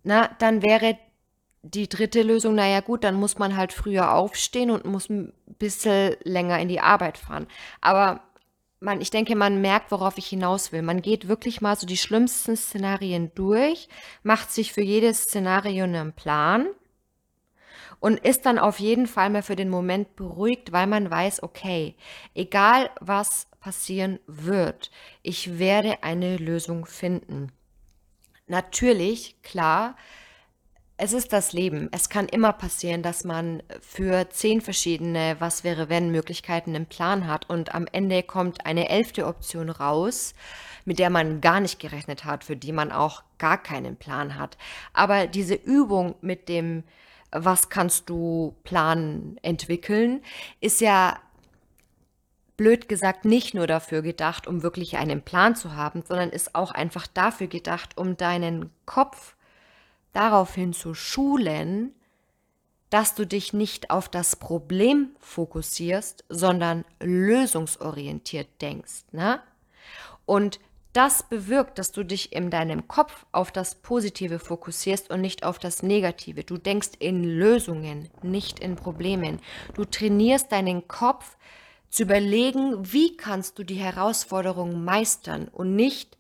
Na, 0.03 0.29
dann 0.39 0.63
wäre 0.63 0.99
die 1.75 1.89
dritte 1.89 2.23
Lösung, 2.23 2.55
naja 2.55 2.81
gut, 2.81 3.05
dann 3.05 3.15
muss 3.15 3.39
man 3.39 3.57
halt 3.57 3.73
früher 3.73 4.13
aufstehen 4.13 4.71
und 4.71 4.85
muss 4.85 5.09
ein 5.09 5.33
bisschen 5.59 6.17
länger 6.25 6.59
in 6.59 6.69
die 6.69 6.81
Arbeit 6.81 7.19
fahren. 7.19 7.47
Aber 7.81 8.21
man, 8.81 9.01
ich 9.01 9.11
denke, 9.11 9.37
man 9.37 9.61
merkt, 9.61 9.91
worauf 9.91 10.19
ich 10.19 10.27
hinaus 10.27 10.73
will. 10.73 10.83
Man 10.83 11.03
geht 11.03 11.29
wirklich 11.29 11.61
mal 11.61 11.77
so 11.77 11.87
die 11.87 11.97
schlimmsten 11.97 12.57
Szenarien 12.57 13.33
durch, 13.35 13.89
macht 14.23 14.53
sich 14.53 14.73
für 14.73 14.83
jedes 14.83 15.25
Szenario 15.25 15.85
einen 15.85 16.13
Plan 16.13 16.69
und 18.01 18.21
ist 18.21 18.47
dann 18.47 18.59
auf 18.59 18.79
jeden 18.79 19.07
Fall 19.07 19.31
mal 19.31 19.43
für 19.43 19.57
den 19.57 19.71
Moment 19.71 20.17
beruhigt, 20.17 20.73
weil 20.73 20.87
man 20.87 21.11
weiß, 21.11 21.43
okay, 21.43 21.97
egal 22.35 22.91
was 23.01 23.49
passieren 23.61 24.21
wird, 24.27 24.91
ich 25.23 25.59
werde 25.59 26.03
eine 26.03 26.37
Lösung 26.37 26.87
finden. 26.87 27.51
Natürlich, 28.47 29.43
klar, 29.43 29.97
es 30.99 31.13
ist 31.13 31.33
das 31.33 31.53
Leben. 31.53 31.89
Es 31.93 32.09
kann 32.09 32.27
immer 32.27 32.53
passieren, 32.53 33.03
dass 33.03 33.25
man 33.25 33.63
für 33.81 34.31
zehn 34.31 34.63
verschiedene 34.63 35.37
Was 35.41 35.63
wäre 35.63 35.91
wenn 35.91 36.11
Möglichkeiten 36.11 36.75
einen 36.75 36.87
Plan 36.87 37.27
hat 37.27 37.51
und 37.51 37.75
am 37.75 37.87
Ende 37.93 38.23
kommt 38.23 38.65
eine 38.65 38.89
elfte 38.89 39.27
Option 39.27 39.69
raus, 39.69 40.35
mit 40.87 40.99
der 40.99 41.11
man 41.11 41.41
gar 41.43 41.61
nicht 41.61 41.81
gerechnet 41.81 42.25
hat, 42.25 42.45
für 42.45 42.57
die 42.57 42.73
man 42.73 42.93
auch 42.93 43.23
gar 43.39 43.63
keinen 43.63 43.97
Plan 43.97 44.39
hat. 44.39 44.57
Aber 44.95 45.27
diese 45.27 45.55
Übung 45.55 46.15
mit 46.23 46.49
dem 46.49 46.83
Was 47.31 47.69
kannst 47.69 48.09
du 48.09 48.57
planen 48.65 49.37
entwickeln, 49.43 50.23
ist 50.61 50.81
ja 50.81 51.19
blöd 52.57 52.89
gesagt 52.89 53.27
nicht 53.27 53.53
nur 53.53 53.67
dafür 53.67 54.01
gedacht, 54.01 54.47
um 54.47 54.63
wirklich 54.63 54.97
einen 54.97 55.21
Plan 55.21 55.55
zu 55.57 55.75
haben, 55.75 56.03
sondern 56.07 56.31
ist 56.31 56.55
auch 56.55 56.71
einfach 56.71 57.07
dafür 57.07 57.49
gedacht, 57.49 57.99
um 57.99 58.17
deinen 58.17 58.71
Kopf 58.87 59.36
daraufhin 60.17 60.73
zu 60.73 60.95
schulen, 60.95 61.95
dass 62.91 63.15
du 63.15 63.27
dich 63.27 63.53
nicht 63.53 63.91
auf 63.91 64.09
das 64.09 64.37
Problem 64.37 65.11
fokussierst, 65.21 66.25
sondern 66.29 66.85
lösungsorientiert 67.01 68.49
denkst. 68.63 69.05
Ne? 69.13 69.41
Und 70.25 70.59
das 70.93 71.25
bewirkt, 71.25 71.79
dass 71.79 71.93
du 71.93 72.05
dich 72.05 72.33
in 72.33 72.49
deinem 72.49 72.89
Kopf 72.89 73.27
auf 73.31 73.53
das 73.53 73.75
Positive 73.75 74.39
fokussierst 74.39 75.11
und 75.11 75.21
nicht 75.21 75.45
auf 75.45 75.59
das 75.59 75.83
Negative. 75.83 76.43
Du 76.43 76.57
denkst 76.57 76.93
in 76.99 77.23
Lösungen, 77.23 78.09
nicht 78.23 78.61
in 78.61 78.77
Problemen. 78.77 79.41
Du 79.75 79.85
trainierst 79.85 80.51
deinen 80.51 80.89
Kopf 80.89 81.37
zu 81.91 82.05
überlegen, 82.05 82.93
wie 82.93 83.17
kannst 83.19 83.59
du 83.59 83.65
die 83.65 83.75
Herausforderung 83.75 84.85
meistern 84.85 85.49
und 85.49 85.77
nicht 85.77 86.17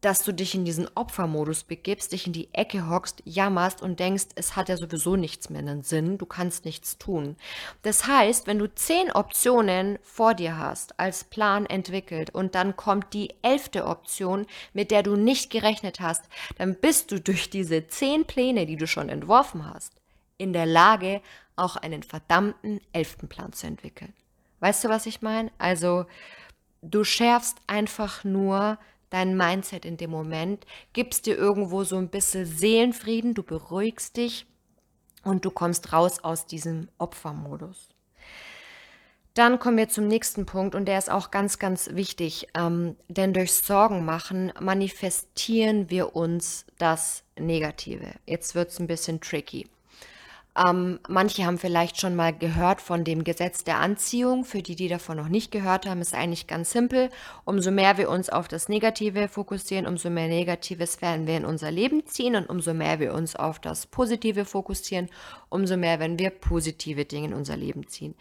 dass 0.00 0.22
du 0.22 0.32
dich 0.32 0.54
in 0.54 0.64
diesen 0.64 0.88
Opfermodus 0.94 1.64
begibst, 1.64 2.12
dich 2.12 2.26
in 2.26 2.32
die 2.32 2.52
Ecke 2.52 2.88
hockst, 2.88 3.22
jammerst 3.24 3.82
und 3.82 3.98
denkst, 3.98 4.26
es 4.34 4.54
hat 4.54 4.68
ja 4.68 4.76
sowieso 4.76 5.16
nichts 5.16 5.50
mehr 5.50 5.60
einen 5.60 5.82
Sinn, 5.82 6.18
du 6.18 6.26
kannst 6.26 6.64
nichts 6.64 6.98
tun. 6.98 7.36
Das 7.82 8.06
heißt, 8.06 8.46
wenn 8.46 8.58
du 8.58 8.72
zehn 8.72 9.10
Optionen 9.10 9.98
vor 10.02 10.34
dir 10.34 10.58
hast, 10.58 10.98
als 11.00 11.24
Plan 11.24 11.66
entwickelt 11.66 12.30
und 12.30 12.54
dann 12.54 12.76
kommt 12.76 13.14
die 13.14 13.34
elfte 13.42 13.86
Option, 13.86 14.46
mit 14.72 14.90
der 14.90 15.02
du 15.02 15.16
nicht 15.16 15.50
gerechnet 15.50 16.00
hast, 16.00 16.24
dann 16.58 16.74
bist 16.74 17.10
du 17.10 17.20
durch 17.20 17.50
diese 17.50 17.86
zehn 17.86 18.24
Pläne, 18.24 18.66
die 18.66 18.76
du 18.76 18.86
schon 18.86 19.08
entworfen 19.08 19.66
hast, 19.66 19.94
in 20.36 20.52
der 20.52 20.66
Lage, 20.66 21.22
auch 21.56 21.76
einen 21.76 22.02
verdammten 22.02 22.80
elften 22.92 23.28
Plan 23.28 23.52
zu 23.52 23.66
entwickeln. 23.66 24.12
Weißt 24.60 24.84
du, 24.84 24.88
was 24.88 25.06
ich 25.06 25.22
meine? 25.22 25.50
Also, 25.58 26.06
du 26.82 27.04
schärfst 27.04 27.58
einfach 27.66 28.22
nur 28.22 28.78
dein 29.10 29.36
Mindset 29.36 29.84
in 29.84 29.96
dem 29.96 30.10
Moment, 30.10 30.66
gibst 30.92 31.26
dir 31.26 31.36
irgendwo 31.36 31.84
so 31.84 31.96
ein 31.96 32.08
bisschen 32.08 32.46
Seelenfrieden, 32.46 33.34
du 33.34 33.42
beruhigst 33.42 34.16
dich 34.16 34.46
und 35.24 35.44
du 35.44 35.50
kommst 35.50 35.92
raus 35.92 36.22
aus 36.22 36.46
diesem 36.46 36.88
Opfermodus. 36.98 37.88
Dann 39.34 39.60
kommen 39.60 39.76
wir 39.76 39.88
zum 39.88 40.08
nächsten 40.08 40.46
Punkt 40.46 40.74
und 40.74 40.86
der 40.86 40.98
ist 40.98 41.10
auch 41.10 41.30
ganz, 41.30 41.60
ganz 41.60 41.90
wichtig, 41.92 42.48
ähm, 42.54 42.96
denn 43.06 43.32
durch 43.32 43.52
Sorgen 43.52 44.04
machen 44.04 44.52
manifestieren 44.60 45.90
wir 45.90 46.16
uns 46.16 46.66
das 46.78 47.22
Negative. 47.38 48.14
Jetzt 48.26 48.56
wird 48.56 48.70
es 48.70 48.80
ein 48.80 48.88
bisschen 48.88 49.20
tricky. 49.20 49.68
Ähm, 50.58 50.98
manche 51.08 51.44
haben 51.44 51.58
vielleicht 51.58 52.00
schon 52.00 52.16
mal 52.16 52.36
gehört 52.36 52.80
von 52.80 53.04
dem 53.04 53.22
Gesetz 53.22 53.64
der 53.64 53.78
Anziehung. 53.78 54.44
Für 54.44 54.62
die, 54.62 54.74
die 54.74 54.88
davon 54.88 55.16
noch 55.16 55.28
nicht 55.28 55.52
gehört 55.52 55.86
haben, 55.86 56.00
ist 56.00 56.14
eigentlich 56.14 56.46
ganz 56.46 56.70
simpel. 56.70 57.10
Umso 57.44 57.70
mehr 57.70 57.96
wir 57.96 58.08
uns 58.10 58.28
auf 58.28 58.48
das 58.48 58.68
Negative 58.68 59.28
fokussieren, 59.28 59.86
umso 59.86 60.10
mehr 60.10 60.28
Negatives 60.28 61.00
werden 61.00 61.26
wir 61.26 61.36
in 61.36 61.44
unser 61.44 61.70
Leben 61.70 62.06
ziehen 62.06 62.34
und 62.34 62.48
umso 62.48 62.74
mehr 62.74 62.98
wir 62.98 63.14
uns 63.14 63.36
auf 63.36 63.60
das 63.60 63.86
Positive 63.86 64.44
fokussieren, 64.44 65.08
umso 65.48 65.76
mehr 65.76 66.00
werden 66.00 66.18
wir 66.18 66.30
positive 66.30 67.04
Dinge 67.04 67.28
in 67.28 67.34
unser 67.34 67.56
Leben 67.56 67.86
ziehen. 67.86 68.14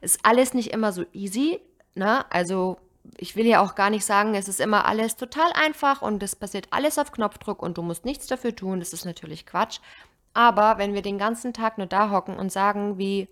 Ist 0.00 0.20
alles 0.24 0.54
nicht 0.54 0.72
immer 0.72 0.92
so 0.92 1.04
easy. 1.12 1.60
Ne? 1.94 2.30
Also 2.30 2.78
ich 3.16 3.36
will 3.36 3.46
ja 3.46 3.62
auch 3.62 3.74
gar 3.74 3.90
nicht 3.90 4.04
sagen, 4.04 4.34
es 4.34 4.48
ist 4.48 4.60
immer 4.60 4.84
alles 4.84 5.16
total 5.16 5.50
einfach 5.54 6.02
und 6.02 6.22
es 6.22 6.36
passiert 6.36 6.68
alles 6.70 6.98
auf 6.98 7.12
Knopfdruck 7.12 7.62
und 7.62 7.78
du 7.78 7.82
musst 7.82 8.04
nichts 8.04 8.26
dafür 8.26 8.54
tun. 8.54 8.80
Das 8.80 8.92
ist 8.92 9.04
natürlich 9.04 9.46
Quatsch. 9.46 9.80
Aber 10.34 10.78
wenn 10.78 10.94
wir 10.94 11.02
den 11.02 11.18
ganzen 11.18 11.52
Tag 11.52 11.78
nur 11.78 11.86
da 11.86 12.10
hocken 12.10 12.36
und 12.36 12.52
sagen, 12.52 12.98
wie 12.98 13.28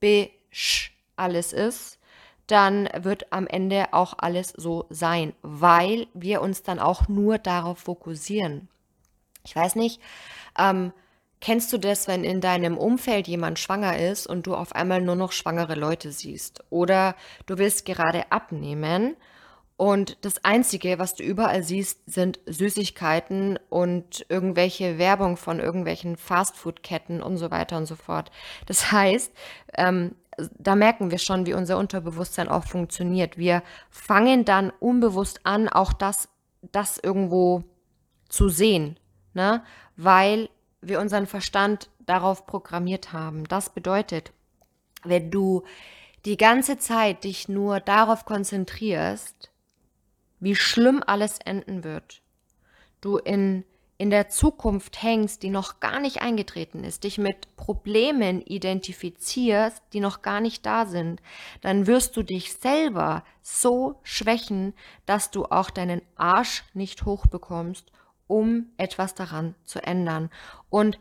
besch 0.00 0.92
alles 1.16 1.52
ist, 1.52 1.98
dann 2.46 2.88
wird 2.96 3.32
am 3.32 3.46
Ende 3.46 3.92
auch 3.92 4.14
alles 4.18 4.52
so 4.56 4.86
sein, 4.90 5.32
weil 5.42 6.08
wir 6.14 6.42
uns 6.42 6.62
dann 6.62 6.80
auch 6.80 7.08
nur 7.08 7.38
darauf 7.38 7.78
fokussieren. 7.78 8.68
Ich 9.44 9.54
weiß 9.54 9.76
nicht, 9.76 10.00
ähm, 10.58 10.92
kennst 11.40 11.72
du 11.72 11.78
das, 11.78 12.08
wenn 12.08 12.24
in 12.24 12.40
deinem 12.40 12.76
Umfeld 12.76 13.28
jemand 13.28 13.58
schwanger 13.58 13.98
ist 13.98 14.26
und 14.26 14.46
du 14.46 14.54
auf 14.54 14.74
einmal 14.74 15.00
nur 15.00 15.14
noch 15.14 15.32
schwangere 15.32 15.76
Leute 15.76 16.10
siehst? 16.10 16.64
Oder 16.70 17.14
du 17.46 17.58
willst 17.58 17.84
gerade 17.84 18.30
abnehmen 18.32 19.16
und 19.80 20.18
das 20.20 20.44
Einzige, 20.44 20.98
was 20.98 21.14
du 21.14 21.22
überall 21.22 21.62
siehst, 21.62 22.02
sind 22.04 22.38
Süßigkeiten 22.44 23.58
und 23.70 24.26
irgendwelche 24.28 24.98
Werbung 24.98 25.38
von 25.38 25.58
irgendwelchen 25.58 26.18
Fastfood-Ketten 26.18 27.22
und 27.22 27.38
so 27.38 27.50
weiter 27.50 27.78
und 27.78 27.86
so 27.86 27.96
fort. 27.96 28.30
Das 28.66 28.92
heißt, 28.92 29.32
ähm, 29.78 30.16
da 30.58 30.76
merken 30.76 31.10
wir 31.10 31.16
schon, 31.16 31.46
wie 31.46 31.54
unser 31.54 31.78
Unterbewusstsein 31.78 32.50
auch 32.50 32.64
funktioniert. 32.64 33.38
Wir 33.38 33.62
fangen 33.88 34.44
dann 34.44 34.70
unbewusst 34.80 35.40
an, 35.44 35.66
auch 35.66 35.94
das, 35.94 36.28
das 36.60 36.98
irgendwo 36.98 37.64
zu 38.28 38.50
sehen, 38.50 39.00
ne? 39.32 39.64
weil 39.96 40.50
wir 40.82 41.00
unseren 41.00 41.26
Verstand 41.26 41.88
darauf 42.00 42.46
programmiert 42.46 43.14
haben. 43.14 43.44
Das 43.44 43.70
bedeutet, 43.70 44.30
wenn 45.04 45.30
du 45.30 45.62
die 46.26 46.36
ganze 46.36 46.76
Zeit 46.76 47.24
dich 47.24 47.48
nur 47.48 47.80
darauf 47.80 48.26
konzentrierst, 48.26 49.49
wie 50.40 50.56
schlimm 50.56 51.02
alles 51.06 51.38
enden 51.38 51.84
wird. 51.84 52.22
Du 53.00 53.18
in, 53.18 53.64
in 53.98 54.10
der 54.10 54.28
Zukunft 54.28 55.02
hängst, 55.02 55.42
die 55.42 55.50
noch 55.50 55.80
gar 55.80 56.00
nicht 56.00 56.22
eingetreten 56.22 56.84
ist, 56.84 57.04
dich 57.04 57.18
mit 57.18 57.54
Problemen 57.56 58.40
identifizierst, 58.40 59.82
die 59.92 60.00
noch 60.00 60.22
gar 60.22 60.40
nicht 60.40 60.64
da 60.66 60.86
sind, 60.86 61.20
dann 61.60 61.86
wirst 61.86 62.16
du 62.16 62.22
dich 62.22 62.54
selber 62.54 63.24
so 63.42 64.00
schwächen, 64.02 64.74
dass 65.06 65.30
du 65.30 65.44
auch 65.44 65.70
deinen 65.70 66.02
Arsch 66.16 66.64
nicht 66.72 67.04
hochbekommst, 67.04 67.92
um 68.26 68.66
etwas 68.76 69.14
daran 69.14 69.54
zu 69.64 69.82
ändern. 69.82 70.30
Und 70.70 70.98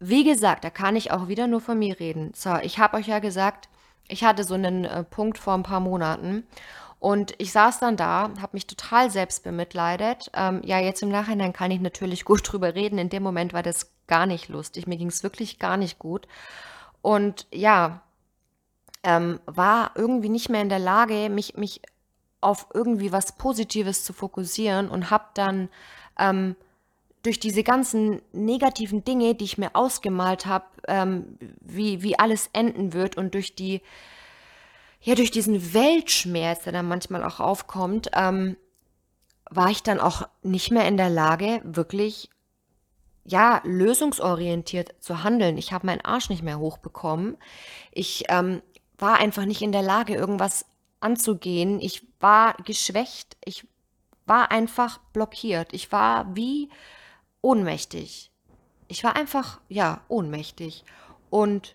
wie 0.00 0.24
gesagt, 0.24 0.64
da 0.64 0.70
kann 0.70 0.96
ich 0.96 1.12
auch 1.12 1.28
wieder 1.28 1.46
nur 1.46 1.60
von 1.60 1.78
mir 1.78 2.00
reden. 2.00 2.32
So, 2.34 2.56
ich 2.56 2.80
habe 2.80 2.96
euch 2.96 3.06
ja 3.06 3.20
gesagt, 3.20 3.68
ich 4.08 4.24
hatte 4.24 4.42
so 4.42 4.54
einen 4.54 4.84
äh, 4.84 5.04
Punkt 5.04 5.38
vor 5.38 5.54
ein 5.54 5.62
paar 5.62 5.80
Monaten 5.80 6.44
und 7.02 7.34
ich 7.38 7.50
saß 7.50 7.80
dann 7.80 7.96
da, 7.96 8.30
habe 8.40 8.50
mich 8.52 8.68
total 8.68 9.10
selbst 9.10 9.42
bemitleidet. 9.42 10.30
Ähm, 10.34 10.62
ja, 10.64 10.78
jetzt 10.78 11.02
im 11.02 11.08
Nachhinein 11.08 11.52
kann 11.52 11.72
ich 11.72 11.80
natürlich 11.80 12.24
gut 12.24 12.42
drüber 12.44 12.76
reden. 12.76 12.96
In 12.96 13.08
dem 13.08 13.24
Moment 13.24 13.52
war 13.52 13.64
das 13.64 13.90
gar 14.06 14.24
nicht 14.24 14.48
lustig. 14.48 14.86
Mir 14.86 14.96
ging 14.96 15.08
es 15.08 15.24
wirklich 15.24 15.58
gar 15.58 15.76
nicht 15.76 15.98
gut. 15.98 16.28
Und 17.00 17.48
ja, 17.52 18.02
ähm, 19.02 19.40
war 19.46 19.90
irgendwie 19.96 20.28
nicht 20.28 20.48
mehr 20.48 20.62
in 20.62 20.68
der 20.68 20.78
Lage, 20.78 21.28
mich, 21.28 21.56
mich 21.56 21.82
auf 22.40 22.68
irgendwie 22.72 23.10
was 23.10 23.36
Positives 23.36 24.04
zu 24.04 24.12
fokussieren 24.12 24.88
und 24.88 25.10
habe 25.10 25.24
dann 25.34 25.70
ähm, 26.20 26.54
durch 27.24 27.40
diese 27.40 27.64
ganzen 27.64 28.22
negativen 28.30 29.02
Dinge, 29.02 29.34
die 29.34 29.46
ich 29.46 29.58
mir 29.58 29.74
ausgemalt 29.74 30.46
habe, 30.46 30.66
ähm, 30.86 31.36
wie, 31.60 32.04
wie 32.04 32.16
alles 32.16 32.48
enden 32.52 32.92
wird 32.92 33.16
und 33.16 33.34
durch 33.34 33.56
die 33.56 33.80
ja, 35.02 35.14
durch 35.16 35.30
diesen 35.30 35.74
Weltschmerz, 35.74 36.64
der 36.64 36.72
dann 36.72 36.86
manchmal 36.86 37.24
auch 37.24 37.40
aufkommt, 37.40 38.10
ähm, 38.14 38.56
war 39.50 39.70
ich 39.70 39.82
dann 39.82 40.00
auch 40.00 40.28
nicht 40.42 40.70
mehr 40.70 40.86
in 40.86 40.96
der 40.96 41.10
Lage, 41.10 41.60
wirklich, 41.64 42.30
ja, 43.24 43.60
lösungsorientiert 43.64 44.94
zu 45.00 45.22
handeln. 45.22 45.58
Ich 45.58 45.72
habe 45.72 45.86
meinen 45.86 46.04
Arsch 46.04 46.30
nicht 46.30 46.42
mehr 46.42 46.58
hochbekommen. 46.58 47.36
Ich 47.92 48.24
ähm, 48.28 48.62
war 48.98 49.18
einfach 49.18 49.44
nicht 49.44 49.62
in 49.62 49.72
der 49.72 49.82
Lage, 49.82 50.14
irgendwas 50.14 50.64
anzugehen. 51.00 51.80
Ich 51.80 52.06
war 52.20 52.54
geschwächt. 52.64 53.36
Ich 53.44 53.66
war 54.24 54.50
einfach 54.50 54.98
blockiert. 55.12 55.72
Ich 55.72 55.92
war 55.92 56.34
wie 56.34 56.68
ohnmächtig. 57.42 58.30
Ich 58.88 59.02
war 59.04 59.16
einfach, 59.16 59.60
ja, 59.68 60.00
ohnmächtig. 60.08 60.84
Und 61.30 61.74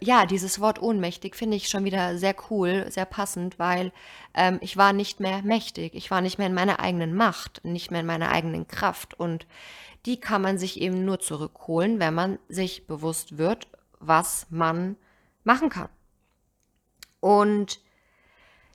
ja, 0.00 0.26
dieses 0.26 0.60
Wort 0.60 0.80
ohnmächtig 0.80 1.34
finde 1.36 1.56
ich 1.56 1.68
schon 1.68 1.84
wieder 1.84 2.18
sehr 2.18 2.34
cool, 2.50 2.86
sehr 2.90 3.04
passend, 3.04 3.58
weil 3.58 3.92
ähm, 4.34 4.58
ich 4.60 4.76
war 4.76 4.92
nicht 4.92 5.20
mehr 5.20 5.42
mächtig, 5.42 5.94
ich 5.94 6.10
war 6.10 6.20
nicht 6.20 6.38
mehr 6.38 6.46
in 6.46 6.54
meiner 6.54 6.80
eigenen 6.80 7.14
Macht, 7.14 7.64
nicht 7.64 7.90
mehr 7.90 8.00
in 8.00 8.06
meiner 8.06 8.30
eigenen 8.30 8.68
Kraft 8.68 9.18
und 9.18 9.46
die 10.06 10.20
kann 10.20 10.42
man 10.42 10.56
sich 10.56 10.80
eben 10.80 11.04
nur 11.04 11.18
zurückholen, 11.18 11.98
wenn 11.98 12.14
man 12.14 12.38
sich 12.48 12.86
bewusst 12.86 13.38
wird, 13.38 13.68
was 13.98 14.46
man 14.50 14.96
machen 15.42 15.68
kann. 15.68 15.88
Und 17.20 17.80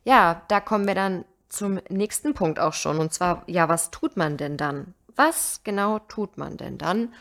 ja, 0.03 0.41
da 0.49 0.59
kommen 0.59 0.87
wir 0.87 0.95
dann 0.95 1.25
zum 1.47 1.79
nächsten 1.89 2.33
Punkt 2.33 2.59
auch 2.59 2.73
schon, 2.73 2.99
und 2.99 3.13
zwar, 3.13 3.43
ja, 3.47 3.69
was 3.69 3.91
tut 3.91 4.17
man 4.17 4.37
denn 4.37 4.57
dann? 4.57 4.93
Was 5.15 5.63
genau 5.63 5.99
tut 5.99 6.37
man 6.37 6.57
denn 6.57 6.77
dann, 6.77 7.13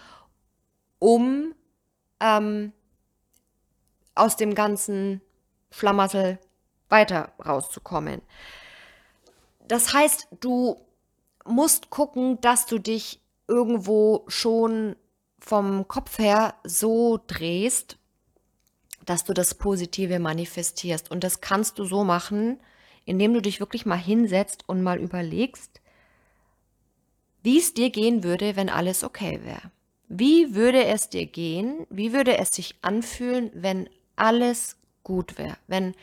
um 0.98 1.54
ähm, 2.20 2.72
aus 4.20 4.36
dem 4.36 4.54
ganzen 4.54 5.20
Schlamassel 5.70 6.38
weiter 6.88 7.32
rauszukommen. 7.44 8.22
Das 9.66 9.94
heißt, 9.94 10.28
du 10.40 10.76
musst 11.44 11.90
gucken, 11.90 12.40
dass 12.40 12.66
du 12.66 12.78
dich 12.78 13.20
irgendwo 13.48 14.24
schon 14.28 14.96
vom 15.38 15.88
Kopf 15.88 16.18
her 16.18 16.54
so 16.64 17.18
drehst, 17.26 17.98
dass 19.06 19.24
du 19.24 19.32
das 19.32 19.54
Positive 19.54 20.18
manifestierst. 20.18 21.10
Und 21.10 21.24
das 21.24 21.40
kannst 21.40 21.78
du 21.78 21.84
so 21.84 22.04
machen, 22.04 22.60
indem 23.04 23.32
du 23.32 23.40
dich 23.40 23.60
wirklich 23.60 23.86
mal 23.86 23.98
hinsetzt 23.98 24.68
und 24.68 24.82
mal 24.82 24.98
überlegst, 24.98 25.80
wie 27.42 27.58
es 27.58 27.72
dir 27.72 27.90
gehen 27.90 28.22
würde, 28.22 28.56
wenn 28.56 28.68
alles 28.68 29.02
okay 29.02 29.40
wäre. 29.42 29.70
Wie 30.08 30.54
würde 30.54 30.84
es 30.84 31.08
dir 31.08 31.26
gehen? 31.26 31.86
Wie 31.88 32.12
würde 32.12 32.36
es 32.36 32.50
sich 32.50 32.74
anfühlen, 32.82 33.50
wenn 33.54 33.88
alles 34.20 34.76
gut 35.02 35.38
wäre, 35.38 35.56
wenn, 35.66 35.94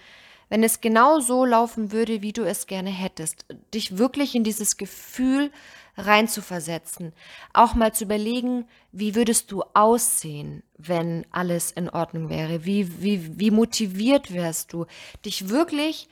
wenn 0.50 0.64
es 0.64 0.82
genau 0.82 1.20
so 1.20 1.46
laufen 1.46 1.92
würde, 1.92 2.22
wie 2.22 2.34
du 2.34 2.44
es 2.44 2.68
gerne 2.68 2.90
hättest, 2.90 3.46
dich 3.74 3.98
wirklich 3.98 4.36
in 4.36 4.44
dieses 4.44 4.78
Gefühl 4.78 5.52
reinzuversetzen, 5.98 7.14
auch 7.54 7.74
mal 7.74 7.94
zu 7.94 8.04
überlegen, 8.04 8.66
wie 8.92 9.16
würdest 9.16 9.52
du 9.52 9.64
aussehen, 9.74 10.64
wenn 10.78 11.26
alles 11.32 11.72
in 11.72 11.90
Ordnung 11.90 12.30
wäre, 12.30 12.66
wie, 12.66 13.02
wie, 13.02 13.40
wie 13.40 13.52
motiviert 13.52 14.34
wärst 14.34 14.74
du, 14.74 14.86
dich 15.26 15.50
wirklich 15.50 16.08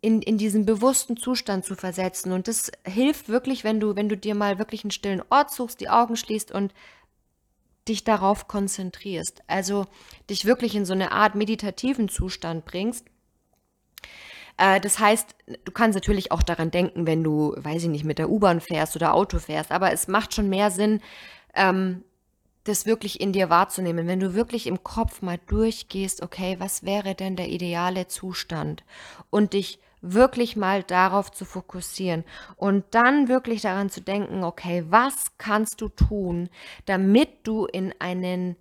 in, 0.00 0.22
in 0.22 0.38
diesen 0.38 0.64
bewussten 0.64 1.16
Zustand 1.16 1.64
zu 1.64 1.74
versetzen. 1.74 2.32
Und 2.32 2.48
das 2.48 2.70
hilft 2.84 3.28
wirklich, 3.28 3.64
wenn 3.64 3.80
du, 3.80 3.96
wenn 3.96 4.08
du 4.08 4.16
dir 4.16 4.34
mal 4.34 4.58
wirklich 4.58 4.84
einen 4.84 4.90
stillen 4.90 5.22
Ort 5.30 5.50
suchst, 5.52 5.80
die 5.80 5.88
Augen 5.88 6.16
schließt 6.16 6.52
und 6.52 6.72
dich 7.88 8.04
darauf 8.04 8.48
konzentrierst, 8.48 9.42
also 9.46 9.86
dich 10.30 10.44
wirklich 10.44 10.74
in 10.74 10.84
so 10.84 10.92
eine 10.92 11.12
Art 11.12 11.34
meditativen 11.34 12.08
Zustand 12.08 12.64
bringst. 12.64 13.06
Äh, 14.56 14.80
das 14.80 14.98
heißt, 14.98 15.34
du 15.64 15.72
kannst 15.72 15.96
natürlich 15.96 16.30
auch 16.32 16.42
daran 16.42 16.70
denken, 16.70 17.06
wenn 17.06 17.24
du, 17.24 17.54
weiß 17.56 17.84
ich 17.84 17.88
nicht, 17.88 18.04
mit 18.04 18.18
der 18.18 18.30
U-Bahn 18.30 18.60
fährst 18.60 18.96
oder 18.96 19.14
Auto 19.14 19.38
fährst, 19.38 19.72
aber 19.72 19.92
es 19.92 20.08
macht 20.08 20.34
schon 20.34 20.48
mehr 20.48 20.70
Sinn, 20.70 21.00
ähm, 21.54 22.04
das 22.64 22.86
wirklich 22.86 23.20
in 23.20 23.32
dir 23.32 23.50
wahrzunehmen. 23.50 24.06
Wenn 24.06 24.20
du 24.20 24.34
wirklich 24.34 24.66
im 24.66 24.84
Kopf 24.84 25.20
mal 25.20 25.40
durchgehst, 25.46 26.22
okay, 26.22 26.56
was 26.58 26.84
wäre 26.84 27.14
denn 27.14 27.34
der 27.34 27.48
ideale 27.48 28.06
Zustand 28.06 28.84
und 29.30 29.52
dich 29.54 29.80
wirklich 30.02 30.56
mal 30.56 30.82
darauf 30.82 31.30
zu 31.30 31.44
fokussieren 31.44 32.24
und 32.56 32.84
dann 32.90 33.28
wirklich 33.28 33.62
daran 33.62 33.88
zu 33.88 34.00
denken, 34.00 34.44
okay, 34.44 34.84
was 34.88 35.38
kannst 35.38 35.80
du 35.80 35.88
tun, 35.88 36.50
damit 36.84 37.30
du 37.44 37.66
in 37.66 37.94
einen, 38.00 38.56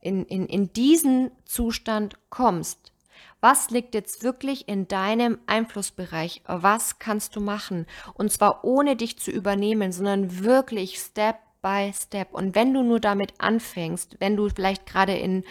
in, 0.00 0.24
in, 0.24 0.46
in 0.46 0.72
diesen 0.72 1.32
Zustand 1.44 2.16
kommst? 2.30 2.92
Was 3.40 3.68
liegt 3.68 3.94
jetzt 3.94 4.22
wirklich 4.22 4.68
in 4.68 4.88
deinem 4.88 5.38
Einflussbereich? 5.46 6.42
Was 6.46 6.98
kannst 6.98 7.36
du 7.36 7.40
machen? 7.40 7.86
Und 8.14 8.32
zwar 8.32 8.64
ohne 8.64 8.96
dich 8.96 9.18
zu 9.18 9.30
übernehmen, 9.30 9.92
sondern 9.92 10.42
wirklich 10.42 10.98
Step 10.98 11.36
by 11.60 11.92
Step. 11.94 12.32
Und 12.32 12.54
wenn 12.54 12.72
du 12.72 12.82
nur 12.82 13.00
damit 13.00 13.34
anfängst, 13.38 14.16
wenn 14.20 14.36
du 14.36 14.48
vielleicht 14.48 14.86
gerade 14.86 15.14
in, 15.14 15.44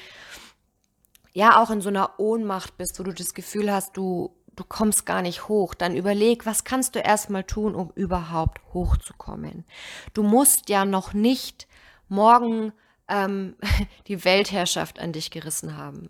ja, 1.33 1.61
auch 1.61 1.69
in 1.69 1.81
so 1.81 1.89
einer 1.89 2.19
Ohnmacht 2.19 2.77
bist, 2.77 2.99
wo 2.99 3.03
du 3.03 3.13
das 3.13 3.33
Gefühl 3.33 3.71
hast, 3.71 3.95
du 3.95 4.33
du 4.55 4.63
kommst 4.63 5.05
gar 5.05 5.21
nicht 5.21 5.47
hoch, 5.47 5.73
dann 5.73 5.95
überleg, 5.95 6.45
was 6.45 6.63
kannst 6.63 6.95
du 6.95 6.99
erstmal 6.99 7.43
tun, 7.43 7.75
um 7.75 7.91
überhaupt 7.95 8.61
hochzukommen. 8.73 9.65
Du 10.13 10.23
musst 10.23 10.69
ja 10.69 10.85
noch 10.85 11.13
nicht 11.13 11.67
morgen 12.07 12.73
ähm, 13.07 13.55
die 14.07 14.23
Weltherrschaft 14.25 14.99
an 14.99 15.11
dich 15.11 15.31
gerissen 15.31 15.77
haben. 15.77 16.09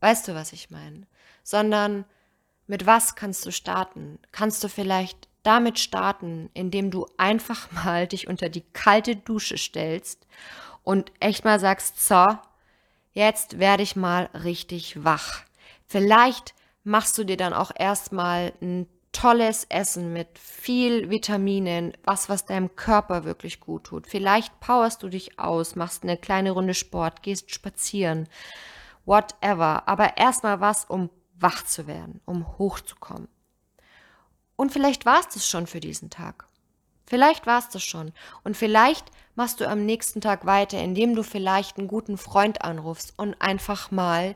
Weißt 0.00 0.28
du, 0.28 0.34
was 0.34 0.52
ich 0.52 0.70
meine? 0.70 1.06
Sondern 1.42 2.04
mit 2.66 2.86
was 2.86 3.16
kannst 3.16 3.44
du 3.46 3.52
starten? 3.52 4.18
Kannst 4.30 4.62
du 4.64 4.68
vielleicht 4.68 5.28
damit 5.42 5.78
starten, 5.78 6.50
indem 6.54 6.90
du 6.90 7.06
einfach 7.18 7.70
mal 7.84 8.06
dich 8.06 8.28
unter 8.28 8.48
die 8.48 8.64
kalte 8.72 9.16
Dusche 9.16 9.58
stellst 9.58 10.26
und 10.82 11.12
echt 11.20 11.44
mal 11.44 11.60
sagst, 11.60 12.04
so, 12.04 12.36
jetzt 13.12 13.58
werde 13.58 13.82
ich 13.82 13.96
mal 13.96 14.30
richtig 14.34 15.04
wach. 15.04 15.42
Vielleicht 15.86 16.54
machst 16.84 17.16
du 17.18 17.24
dir 17.24 17.36
dann 17.36 17.52
auch 17.52 17.70
erstmal 17.76 18.52
ein 18.60 18.86
tolles 19.12 19.64
Essen 19.64 20.12
mit 20.12 20.38
viel 20.38 21.10
Vitaminen, 21.10 21.92
was, 22.04 22.28
was 22.28 22.46
deinem 22.46 22.74
Körper 22.76 23.24
wirklich 23.24 23.60
gut 23.60 23.84
tut. 23.84 24.06
Vielleicht 24.06 24.58
powerst 24.60 25.02
du 25.02 25.08
dich 25.08 25.38
aus, 25.38 25.76
machst 25.76 26.02
eine 26.02 26.16
kleine 26.16 26.52
Runde 26.52 26.74
Sport, 26.74 27.22
gehst 27.22 27.52
spazieren, 27.54 28.28
whatever. 29.04 29.86
Aber 29.86 30.16
erstmal 30.16 30.60
was, 30.60 30.86
um 30.86 31.10
wach 31.38 31.64
zu 31.64 31.86
werden, 31.86 32.20
um 32.24 32.58
hochzukommen. 32.58 33.28
Und 34.56 34.72
vielleicht 34.72 35.04
war 35.06 35.20
es 35.20 35.28
das 35.28 35.46
schon 35.46 35.66
für 35.66 35.80
diesen 35.80 36.08
Tag. 36.08 36.46
Vielleicht 37.06 37.46
war 37.46 37.58
es 37.58 37.68
das 37.68 37.82
schon. 37.82 38.12
Und 38.44 38.56
vielleicht 38.56 39.10
machst 39.34 39.60
du 39.60 39.68
am 39.68 39.84
nächsten 39.84 40.20
Tag 40.20 40.46
weiter, 40.46 40.78
indem 40.78 41.14
du 41.14 41.22
vielleicht 41.22 41.76
einen 41.76 41.88
guten 41.88 42.16
Freund 42.16 42.62
anrufst 42.62 43.12
und 43.18 43.34
einfach 43.40 43.90
mal 43.90 44.34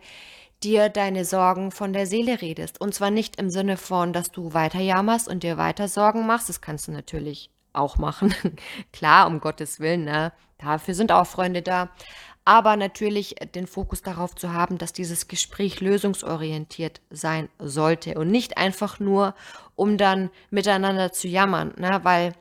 dir 0.63 0.89
deine 0.89 1.25
Sorgen 1.25 1.71
von 1.71 1.93
der 1.93 2.07
Seele 2.07 2.41
redest. 2.41 2.81
Und 2.81 2.95
zwar 2.95 3.11
nicht 3.11 3.37
im 3.37 3.51
Sinne 3.51 3.77
von, 3.77 4.13
dass 4.13 4.31
du 4.31 4.55
weiter 4.55 4.81
jammerst 4.81 5.29
und 5.29 5.43
dir 5.43 5.57
weiter 5.57 5.89
Sorgen 5.89 6.27
machst. 6.27 6.49
Das 6.49 6.61
kannst 6.61 6.89
du 6.89 6.93
natürlich 6.93 7.51
auch 7.73 7.99
machen. 7.99 8.35
Klar, 8.93 9.27
um 9.27 9.41
Gottes 9.41 9.81
Willen, 9.81 10.05
ne? 10.05 10.33
Dafür 10.59 10.95
sind 10.95 11.13
auch 11.13 11.27
Freunde 11.27 11.63
da. 11.63 11.91
Aber 12.45 12.77
natürlich 12.77 13.35
den 13.55 13.67
Fokus 13.67 14.03
darauf 14.03 14.35
zu 14.35 14.53
haben, 14.53 14.79
dass 14.79 14.93
dieses 14.93 15.27
Gespräch 15.29 15.81
lösungsorientiert 15.81 17.01
sein 17.11 17.49
sollte 17.59 18.15
und 18.15 18.31
nicht 18.31 18.57
einfach 18.57 19.01
nur, 19.01 19.35
um 19.75 19.99
dann 19.99 20.31
miteinander 20.51 21.13
zu 21.13 21.29
jammern, 21.29 21.75
ne? 21.77 22.01
Weil 22.05 22.33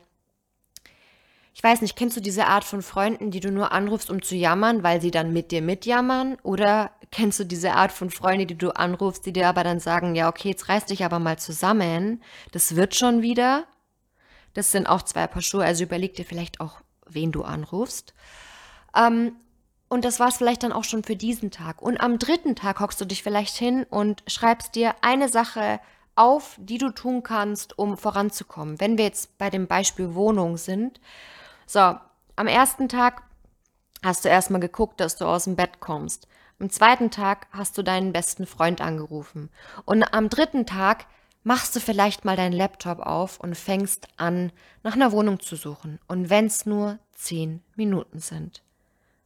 ich 1.56 1.64
weiß 1.64 1.80
nicht, 1.80 1.96
kennst 1.96 2.18
du 2.18 2.20
diese 2.20 2.48
Art 2.48 2.64
von 2.64 2.82
Freunden, 2.82 3.30
die 3.30 3.40
du 3.40 3.50
nur 3.50 3.72
anrufst, 3.72 4.10
um 4.10 4.20
zu 4.20 4.34
jammern, 4.36 4.82
weil 4.82 5.00
sie 5.00 5.10
dann 5.10 5.32
mit 5.32 5.52
dir 5.52 5.62
mitjammern? 5.62 6.36
Oder 6.42 6.90
kennst 7.10 7.40
du 7.40 7.44
diese 7.44 7.72
Art 7.72 7.92
von 7.92 8.10
Freunden, 8.10 8.46
die 8.46 8.58
du 8.58 8.76
anrufst, 8.76 9.24
die 9.24 9.32
dir 9.32 9.48
aber 9.48 9.64
dann 9.64 9.80
sagen, 9.80 10.14
ja, 10.14 10.28
okay, 10.28 10.50
jetzt 10.50 10.68
reiß 10.68 10.84
dich 10.84 11.02
aber 11.02 11.18
mal 11.18 11.38
zusammen, 11.38 12.22
das 12.52 12.76
wird 12.76 12.94
schon 12.94 13.22
wieder? 13.22 13.64
Das 14.52 14.70
sind 14.70 14.86
auch 14.86 15.00
zwei 15.00 15.26
Paar 15.26 15.40
Schuhe, 15.40 15.64
also 15.64 15.84
überleg 15.84 16.12
dir 16.12 16.26
vielleicht 16.26 16.60
auch, 16.60 16.82
wen 17.06 17.32
du 17.32 17.42
anrufst. 17.42 18.12
Ähm, 18.94 19.36
und 19.88 20.04
das 20.04 20.20
war 20.20 20.28
es 20.28 20.36
vielleicht 20.36 20.62
dann 20.62 20.72
auch 20.72 20.84
schon 20.84 21.04
für 21.04 21.16
diesen 21.16 21.50
Tag. 21.50 21.80
Und 21.80 21.98
am 22.02 22.18
dritten 22.18 22.54
Tag 22.54 22.80
hockst 22.80 23.00
du 23.00 23.06
dich 23.06 23.22
vielleicht 23.22 23.56
hin 23.56 23.86
und 23.88 24.22
schreibst 24.26 24.74
dir 24.74 24.94
eine 25.00 25.30
Sache 25.30 25.80
auf, 26.16 26.56
die 26.58 26.76
du 26.76 26.90
tun 26.90 27.22
kannst, 27.22 27.78
um 27.78 27.96
voranzukommen. 27.96 28.78
Wenn 28.78 28.98
wir 28.98 29.06
jetzt 29.06 29.38
bei 29.38 29.48
dem 29.48 29.66
Beispiel 29.66 30.14
Wohnung 30.14 30.58
sind, 30.58 31.00
so, 31.66 31.96
am 32.36 32.46
ersten 32.46 32.88
Tag 32.88 33.22
hast 34.04 34.24
du 34.24 34.28
erstmal 34.28 34.60
geguckt, 34.60 35.00
dass 35.00 35.16
du 35.16 35.24
aus 35.26 35.44
dem 35.44 35.56
Bett 35.56 35.80
kommst. 35.80 36.28
Am 36.58 36.70
zweiten 36.70 37.10
Tag 37.10 37.48
hast 37.50 37.76
du 37.76 37.82
deinen 37.82 38.12
besten 38.12 38.46
Freund 38.46 38.80
angerufen. 38.80 39.50
Und 39.84 40.02
am 40.02 40.28
dritten 40.28 40.64
Tag 40.64 41.06
machst 41.44 41.76
du 41.76 41.80
vielleicht 41.80 42.24
mal 42.24 42.36
deinen 42.36 42.52
Laptop 42.52 43.00
auf 43.00 43.40
und 43.40 43.56
fängst 43.56 44.08
an, 44.16 44.52
nach 44.82 44.94
einer 44.94 45.12
Wohnung 45.12 45.40
zu 45.40 45.56
suchen. 45.56 45.98
Und 46.08 46.30
wenn 46.30 46.46
es 46.46 46.66
nur 46.66 46.98
zehn 47.12 47.62
Minuten 47.74 48.20
sind. 48.20 48.62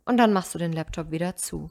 Und 0.05 0.17
dann 0.17 0.33
machst 0.33 0.55
du 0.55 0.59
den 0.59 0.73
Laptop 0.73 1.11
wieder 1.11 1.37
zu. 1.37 1.71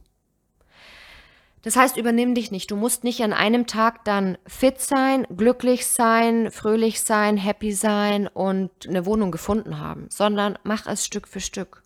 Das 1.61 1.75
heißt, 1.75 1.97
übernimm 1.97 2.35
dich 2.35 2.51
nicht. 2.51 2.71
Du 2.71 2.75
musst 2.75 3.03
nicht 3.03 3.21
an 3.21 3.33
einem 3.33 3.67
Tag 3.67 4.05
dann 4.05 4.37
fit 4.47 4.79
sein, 4.79 5.27
glücklich 5.35 5.87
sein, 5.87 6.51
fröhlich 6.51 7.01
sein, 7.01 7.35
happy 7.35 7.73
sein 7.73 8.27
und 8.27 8.71
eine 8.87 9.05
Wohnung 9.05 9.31
gefunden 9.31 9.79
haben, 9.79 10.07
sondern 10.09 10.57
mach 10.63 10.87
es 10.87 11.05
Stück 11.05 11.27
für 11.27 11.41
Stück. 11.41 11.83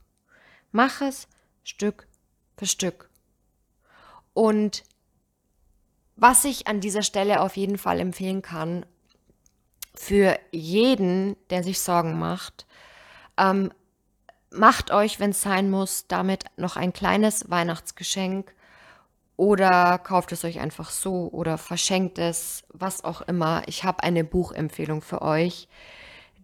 Mach 0.72 1.02
es 1.02 1.28
Stück 1.64 2.08
für 2.56 2.68
Stück. 2.68 3.10
Und 4.34 4.84
was 6.16 6.46
ich 6.46 6.68
an 6.68 6.80
dieser 6.80 7.02
Stelle 7.02 7.42
auf 7.42 7.58
jeden 7.58 7.78
Fall 7.78 8.00
empfehlen 8.00 8.42
kann, 8.42 8.86
für 9.96 10.40
jeden, 10.52 11.36
der 11.50 11.64
sich 11.64 11.80
Sorgen 11.80 12.20
macht, 12.20 12.66
ähm, 13.38 13.72
macht 14.52 14.92
euch, 14.92 15.20
wenn 15.20 15.32
es 15.32 15.42
sein 15.42 15.70
muss, 15.70 16.08
damit 16.08 16.46
noch 16.58 16.76
ein 16.76 16.94
kleines 16.94 17.50
Weihnachtsgeschenk 17.50 18.54
oder 19.36 19.98
kauft 19.98 20.32
es 20.32 20.46
euch 20.46 20.60
einfach 20.60 20.90
so 20.90 21.30
oder 21.32 21.58
verschenkt 21.58 22.20
es, 22.20 22.64
was 22.70 23.04
auch 23.04 23.22
immer. 23.22 23.64
Ich 23.68 23.84
habe 23.84 24.04
eine 24.04 24.24
Buchempfehlung 24.24 25.02
für 25.02 25.22
euch. 25.22 25.68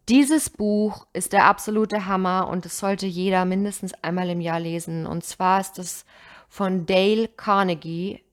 Dieses 0.10 0.50
Buch 0.50 1.06
ist 1.14 1.34
der 1.34 1.46
absolute 1.46 2.08
Hammer 2.08 2.48
und 2.48 2.66
es 2.66 2.80
sollte 2.80 3.06
jeder 3.06 3.46
mindestens 3.46 3.94
einmal 4.02 4.30
im 4.30 4.42
Jahr 4.42 4.60
lesen. 4.60 5.06
Und 5.06 5.24
zwar 5.24 5.62
ist 5.62 5.78
es 5.78 6.06
von 6.48 6.88
Dale 6.88 7.28
Carnegie. 7.28 8.24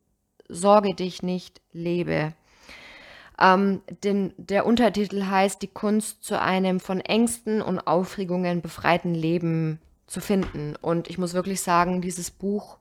Sorge 0.49 0.95
dich 0.95 1.23
nicht, 1.23 1.61
lebe. 1.73 2.33
Ähm, 3.39 3.83
den, 4.03 4.33
der 4.39 4.65
Untertitel 4.65 5.27
heißt 5.27 5.61
Die 5.61 5.69
Kunst 5.69 6.25
zu 6.25 6.41
einem 6.41 6.81
von 6.81 7.01
Ängsten 7.01 7.61
und 7.61 7.81
Aufregungen 7.81 8.63
befreiten 8.63 9.15
Leben 9.15 9.79
zu 10.07 10.21
finden. 10.21 10.77
Und 10.81 11.09
ich 11.11 11.19
muss 11.19 11.35
wirklich 11.35 11.61
sagen, 11.61 12.01
dieses 12.01 12.31
Buch 12.31 12.79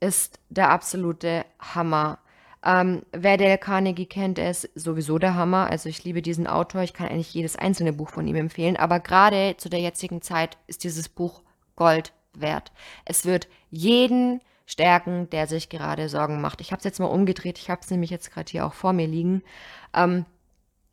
ist 0.00 0.38
der 0.48 0.70
absolute 0.70 1.44
Hammer. 1.58 2.18
Ähm, 2.64 3.02
wer 3.12 3.36
Dale 3.36 3.58
Carnegie 3.58 4.06
kennt, 4.06 4.38
der 4.38 4.50
ist 4.50 4.68
sowieso 4.74 5.18
der 5.18 5.34
Hammer. 5.34 5.70
Also 5.70 5.88
ich 5.88 6.04
liebe 6.04 6.22
diesen 6.22 6.46
Autor. 6.46 6.82
Ich 6.82 6.92
kann 6.92 7.08
eigentlich 7.08 7.34
jedes 7.34 7.56
einzelne 7.56 7.92
Buch 7.92 8.10
von 8.10 8.26
ihm 8.26 8.36
empfehlen. 8.36 8.76
Aber 8.76 9.00
gerade 9.00 9.56
zu 9.58 9.68
der 9.68 9.80
jetzigen 9.80 10.22
Zeit 10.22 10.58
ist 10.66 10.84
dieses 10.84 11.08
Buch 11.08 11.42
Gold 11.76 12.12
wert. 12.34 12.72
Es 13.04 13.24
wird 13.24 13.48
jeden 13.70 14.40
stärken, 14.66 15.30
der 15.30 15.46
sich 15.46 15.68
gerade 15.68 16.08
Sorgen 16.08 16.40
macht. 16.40 16.60
Ich 16.60 16.72
habe 16.72 16.78
es 16.78 16.84
jetzt 16.84 17.00
mal 17.00 17.06
umgedreht. 17.06 17.58
Ich 17.58 17.70
habe 17.70 17.80
es 17.80 17.90
nämlich 17.90 18.10
jetzt 18.10 18.30
gerade 18.32 18.50
hier 18.50 18.66
auch 18.66 18.74
vor 18.74 18.92
mir 18.92 19.06
liegen. 19.06 19.42
Ähm, 19.94 20.26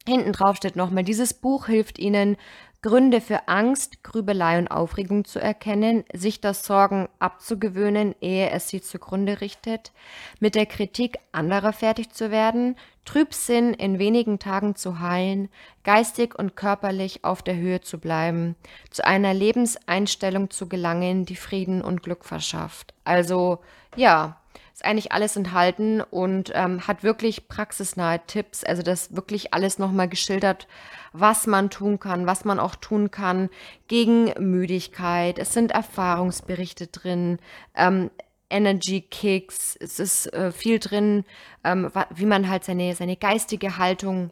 hinten 0.07 0.31
drauf 0.31 0.55
steht 0.55 0.75
nochmal, 0.75 1.03
dieses 1.03 1.33
Buch 1.33 1.65
hilft 1.65 1.99
Ihnen, 1.99 2.37
Gründe 2.85 3.19
für 3.19 3.47
Angst, 3.47 4.03
Grübelei 4.03 4.59
und 4.59 4.67
Aufregung 4.67 5.25
zu 5.25 5.39
erkennen, 5.39 6.03
sich 6.13 6.39
das 6.39 6.63
Sorgen 6.63 7.09
abzugewöhnen, 7.17 8.13
ehe 8.21 8.51
es 8.51 8.69
sie 8.69 8.79
zugrunde 8.79 9.41
richtet, 9.41 9.91
mit 10.39 10.53
der 10.53 10.67
Kritik 10.67 11.17
anderer 11.31 11.73
fertig 11.73 12.11
zu 12.11 12.29
werden, 12.29 12.75
Trübsinn 13.03 13.73
in 13.73 13.97
wenigen 13.97 14.37
Tagen 14.37 14.75
zu 14.75 14.99
heilen, 14.99 15.49
geistig 15.83 16.37
und 16.37 16.55
körperlich 16.55 17.25
auf 17.25 17.41
der 17.41 17.55
Höhe 17.55 17.81
zu 17.81 17.97
bleiben, 17.97 18.55
zu 18.91 19.03
einer 19.03 19.33
Lebenseinstellung 19.33 20.51
zu 20.51 20.69
gelangen, 20.69 21.25
die 21.25 21.35
Frieden 21.35 21.81
und 21.81 22.03
Glück 22.03 22.23
verschafft. 22.23 22.93
Also 23.03 23.63
ja, 23.95 24.39
ist 24.75 24.83
eigentlich 24.83 25.13
alles 25.13 25.37
enthalten 25.37 26.01
und 26.01 26.51
ähm, 26.53 26.85
hat 26.85 27.01
wirklich 27.01 27.47
praxisnahe 27.47 28.19
Tipps. 28.27 28.65
Also 28.65 28.83
das 28.83 29.15
wirklich 29.15 29.53
alles 29.53 29.79
nochmal 29.79 30.09
geschildert, 30.09 30.67
was 31.13 31.47
man 31.47 31.69
tun 31.69 31.97
kann, 31.97 32.27
was 32.27 32.43
man 32.43 32.59
auch 32.59 32.75
tun 32.75 33.09
kann 33.09 33.49
gegen 33.87 34.33
Müdigkeit. 34.37 35.39
Es 35.39 35.53
sind 35.53 35.71
Erfahrungsberichte 35.71 36.87
drin. 36.87 37.39
Ähm, 37.73 38.11
Energy 38.49 38.99
Kicks, 38.99 39.77
es 39.79 39.97
ist 40.01 40.33
äh, 40.33 40.51
viel 40.51 40.79
drin, 40.79 41.23
ähm, 41.63 41.89
wie 42.13 42.25
man 42.25 42.49
halt 42.49 42.65
seine, 42.65 42.95
seine 42.95 43.15
geistige 43.15 43.77
Haltung 43.77 44.29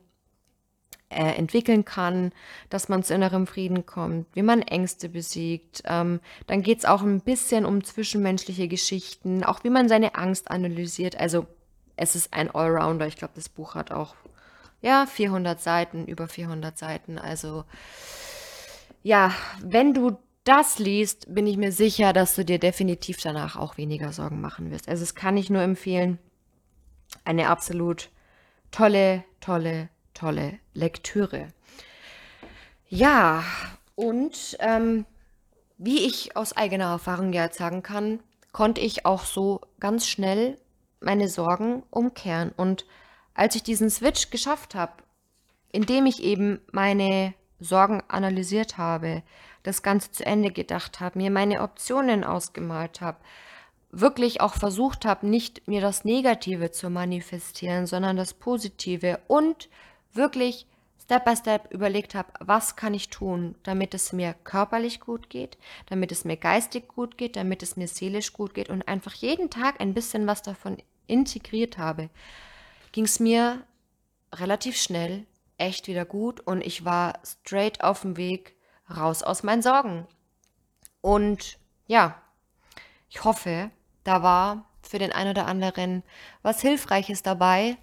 äh, 1.15 1.35
entwickeln 1.35 1.85
kann, 1.85 2.31
dass 2.69 2.89
man 2.89 3.03
zu 3.03 3.13
innerem 3.13 3.47
Frieden 3.47 3.85
kommt, 3.85 4.27
wie 4.33 4.41
man 4.41 4.61
Ängste 4.61 5.09
besiegt. 5.09 5.83
Ähm, 5.85 6.19
dann 6.47 6.61
geht 6.61 6.79
es 6.79 6.85
auch 6.85 7.01
ein 7.01 7.21
bisschen 7.21 7.65
um 7.65 7.83
zwischenmenschliche 7.83 8.67
Geschichten, 8.67 9.43
auch 9.43 9.63
wie 9.63 9.69
man 9.69 9.89
seine 9.89 10.15
Angst 10.15 10.51
analysiert. 10.51 11.19
Also 11.19 11.47
es 11.95 12.15
ist 12.15 12.33
ein 12.33 12.53
Allrounder. 12.53 13.07
Ich 13.07 13.17
glaube, 13.17 13.33
das 13.35 13.49
Buch 13.49 13.75
hat 13.75 13.91
auch 13.91 14.15
ja 14.81 15.05
400 15.05 15.61
Seiten, 15.61 16.05
über 16.05 16.27
400 16.27 16.77
Seiten. 16.77 17.17
Also 17.17 17.63
ja, 19.01 19.33
wenn 19.61 19.93
du 19.93 20.17
das 20.43 20.79
liest, 20.79 21.33
bin 21.33 21.47
ich 21.47 21.57
mir 21.57 21.71
sicher, 21.71 22.11
dass 22.11 22.35
du 22.35 22.43
dir 22.43 22.59
definitiv 22.59 23.21
danach 23.21 23.55
auch 23.55 23.77
weniger 23.77 24.11
Sorgen 24.11 24.41
machen 24.41 24.71
wirst. 24.71 24.89
Also 24.89 25.03
es 25.03 25.15
kann 25.15 25.37
ich 25.37 25.49
nur 25.49 25.61
empfehlen. 25.61 26.19
Eine 27.23 27.49
absolut 27.49 28.09
tolle, 28.71 29.23
tolle 29.39 29.89
tolle 30.13 30.59
Lektüre. 30.73 31.47
Ja, 32.89 33.43
und 33.95 34.57
ähm, 34.59 35.05
wie 35.77 36.05
ich 36.05 36.35
aus 36.35 36.55
eigener 36.55 36.91
Erfahrung 36.91 37.33
jetzt 37.33 37.57
sagen 37.57 37.83
kann, 37.83 38.19
konnte 38.51 38.81
ich 38.81 39.05
auch 39.05 39.25
so 39.25 39.61
ganz 39.79 40.07
schnell 40.07 40.57
meine 40.99 41.27
Sorgen 41.27 41.83
umkehren. 41.89 42.51
Und 42.55 42.85
als 43.33 43.55
ich 43.55 43.63
diesen 43.63 43.89
Switch 43.89 44.29
geschafft 44.29 44.75
habe, 44.75 44.93
indem 45.71 46.05
ich 46.05 46.23
eben 46.23 46.61
meine 46.71 47.33
Sorgen 47.59 48.03
analysiert 48.07 48.77
habe, 48.77 49.23
das 49.63 49.81
Ganze 49.81 50.11
zu 50.11 50.25
Ende 50.25 50.51
gedacht 50.51 50.99
habe, 50.99 51.17
mir 51.17 51.31
meine 51.31 51.61
Optionen 51.61 52.23
ausgemalt 52.23 53.01
habe, 53.01 53.17
wirklich 53.91 54.41
auch 54.41 54.55
versucht 54.55 55.05
habe, 55.05 55.27
nicht 55.27 55.67
mir 55.67 55.81
das 55.81 56.03
Negative 56.03 56.71
zu 56.71 56.89
manifestieren, 56.89 57.85
sondern 57.87 58.17
das 58.17 58.33
Positive 58.33 59.19
und 59.27 59.69
wirklich 60.15 60.67
Step 61.01 61.25
by 61.25 61.35
Step 61.35 61.71
überlegt 61.71 62.15
habe, 62.15 62.31
was 62.39 62.75
kann 62.75 62.93
ich 62.93 63.09
tun, 63.09 63.55
damit 63.63 63.93
es 63.93 64.13
mir 64.13 64.33
körperlich 64.45 65.01
gut 65.01 65.29
geht, 65.29 65.57
damit 65.87 66.11
es 66.11 66.23
mir 66.23 66.37
geistig 66.37 66.87
gut 66.87 67.17
geht, 67.17 67.35
damit 67.35 67.61
es 67.61 67.75
mir 67.75 67.87
seelisch 67.87 68.31
gut 68.31 68.53
geht 68.53 68.69
und 68.69 68.87
einfach 68.87 69.13
jeden 69.13 69.49
Tag 69.49 69.81
ein 69.81 69.93
bisschen 69.93 70.27
was 70.27 70.41
davon 70.41 70.77
integriert 71.07 71.77
habe, 71.77 72.09
ging 72.93 73.03
es 73.03 73.19
mir 73.19 73.65
relativ 74.33 74.77
schnell 74.77 75.25
echt 75.57 75.87
wieder 75.87 76.05
gut 76.05 76.39
und 76.39 76.61
ich 76.61 76.85
war 76.85 77.19
straight 77.25 77.83
auf 77.83 78.01
dem 78.01 78.15
Weg 78.17 78.55
raus 78.89 79.23
aus 79.23 79.43
meinen 79.43 79.61
Sorgen. 79.61 80.07
Und 81.01 81.57
ja, 81.85 82.21
ich 83.09 83.23
hoffe, 83.23 83.71
da 84.03 84.23
war 84.23 84.69
für 84.81 84.99
den 84.99 85.11
einen 85.11 85.31
oder 85.31 85.47
anderen 85.47 86.03
was 86.41 86.61
Hilfreiches 86.61 87.23
dabei. 87.23 87.77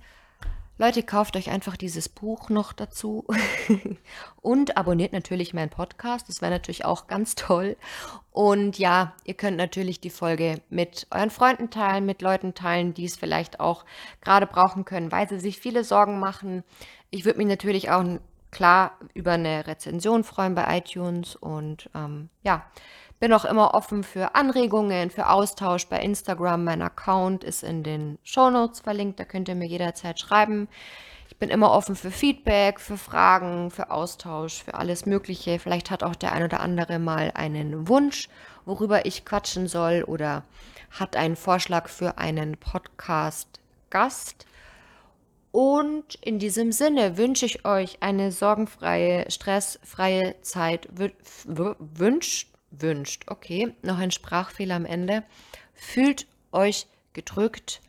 Leute, 0.80 1.02
kauft 1.02 1.36
euch 1.36 1.50
einfach 1.50 1.76
dieses 1.76 2.08
Buch 2.08 2.48
noch 2.48 2.72
dazu 2.72 3.26
und 4.40 4.78
abonniert 4.78 5.12
natürlich 5.12 5.52
meinen 5.52 5.68
Podcast. 5.68 6.26
Das 6.30 6.40
wäre 6.40 6.50
natürlich 6.50 6.86
auch 6.86 7.06
ganz 7.06 7.34
toll. 7.34 7.76
Und 8.32 8.78
ja, 8.78 9.14
ihr 9.24 9.34
könnt 9.34 9.58
natürlich 9.58 10.00
die 10.00 10.08
Folge 10.08 10.62
mit 10.70 11.06
euren 11.10 11.28
Freunden 11.28 11.68
teilen, 11.68 12.06
mit 12.06 12.22
Leuten 12.22 12.54
teilen, 12.54 12.94
die 12.94 13.04
es 13.04 13.18
vielleicht 13.18 13.60
auch 13.60 13.84
gerade 14.22 14.46
brauchen 14.46 14.86
können, 14.86 15.12
weil 15.12 15.28
sie 15.28 15.38
sich 15.38 15.60
viele 15.60 15.84
Sorgen 15.84 16.18
machen. 16.18 16.64
Ich 17.10 17.26
würde 17.26 17.36
mich 17.36 17.48
natürlich 17.48 17.90
auch 17.90 18.02
klar 18.50 18.98
über 19.12 19.32
eine 19.32 19.66
Rezension 19.66 20.24
freuen 20.24 20.54
bei 20.54 20.78
iTunes 20.78 21.36
und 21.36 21.90
ähm, 21.94 22.30
ja, 22.42 22.64
bin 23.20 23.34
auch 23.34 23.44
immer 23.44 23.74
offen 23.74 24.02
für 24.02 24.34
Anregungen, 24.34 25.10
für 25.10 25.28
Austausch 25.28 25.86
bei 25.86 26.00
Instagram. 26.00 26.64
Mein 26.64 26.80
Account 26.80 27.44
ist 27.44 27.62
in 27.62 27.82
den 27.82 28.18
Show 28.24 28.48
Notes 28.50 28.80
verlinkt, 28.80 29.20
da 29.20 29.24
könnt 29.24 29.48
ihr 29.48 29.54
mir 29.54 29.68
jederzeit 29.68 30.18
schreiben. 30.18 30.68
Ich 31.28 31.36
bin 31.36 31.50
immer 31.50 31.70
offen 31.70 31.94
für 31.96 32.10
Feedback, 32.10 32.80
für 32.80 32.96
Fragen, 32.96 33.70
für 33.70 33.90
Austausch, 33.90 34.64
für 34.64 34.74
alles 34.74 35.04
Mögliche. 35.04 35.58
Vielleicht 35.58 35.90
hat 35.90 36.02
auch 36.02 36.16
der 36.16 36.32
ein 36.32 36.42
oder 36.42 36.60
andere 36.60 36.98
mal 36.98 37.30
einen 37.34 37.88
Wunsch, 37.88 38.28
worüber 38.64 39.04
ich 39.04 39.26
quatschen 39.26 39.68
soll 39.68 40.02
oder 40.02 40.42
hat 40.90 41.14
einen 41.14 41.36
Vorschlag 41.36 41.88
für 41.88 42.16
einen 42.16 42.56
Podcast-Gast. 42.56 44.46
Und 45.52 46.14
in 46.22 46.38
diesem 46.38 46.72
Sinne 46.72 47.18
wünsche 47.18 47.44
ich 47.44 47.64
euch 47.66 47.98
eine 48.00 48.32
sorgenfreie, 48.32 49.30
stressfreie 49.30 50.40
Zeit. 50.42 50.88
Wünscht 50.94 52.48
wünscht. 52.70 53.24
Okay, 53.26 53.74
noch 53.82 53.98
ein 53.98 54.10
Sprachfehler 54.10 54.76
am 54.76 54.84
Ende. 54.84 55.22
Fühlt 55.74 56.26
euch 56.52 56.86
gedrückt 57.12 57.80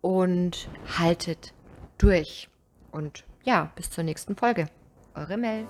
und 0.00 0.68
haltet 0.98 1.52
durch. 1.98 2.48
Und 2.90 3.24
ja, 3.44 3.72
bis 3.76 3.90
zur 3.90 4.04
nächsten 4.04 4.36
Folge. 4.36 4.68
Eure 5.14 5.36
Mel. 5.36 5.66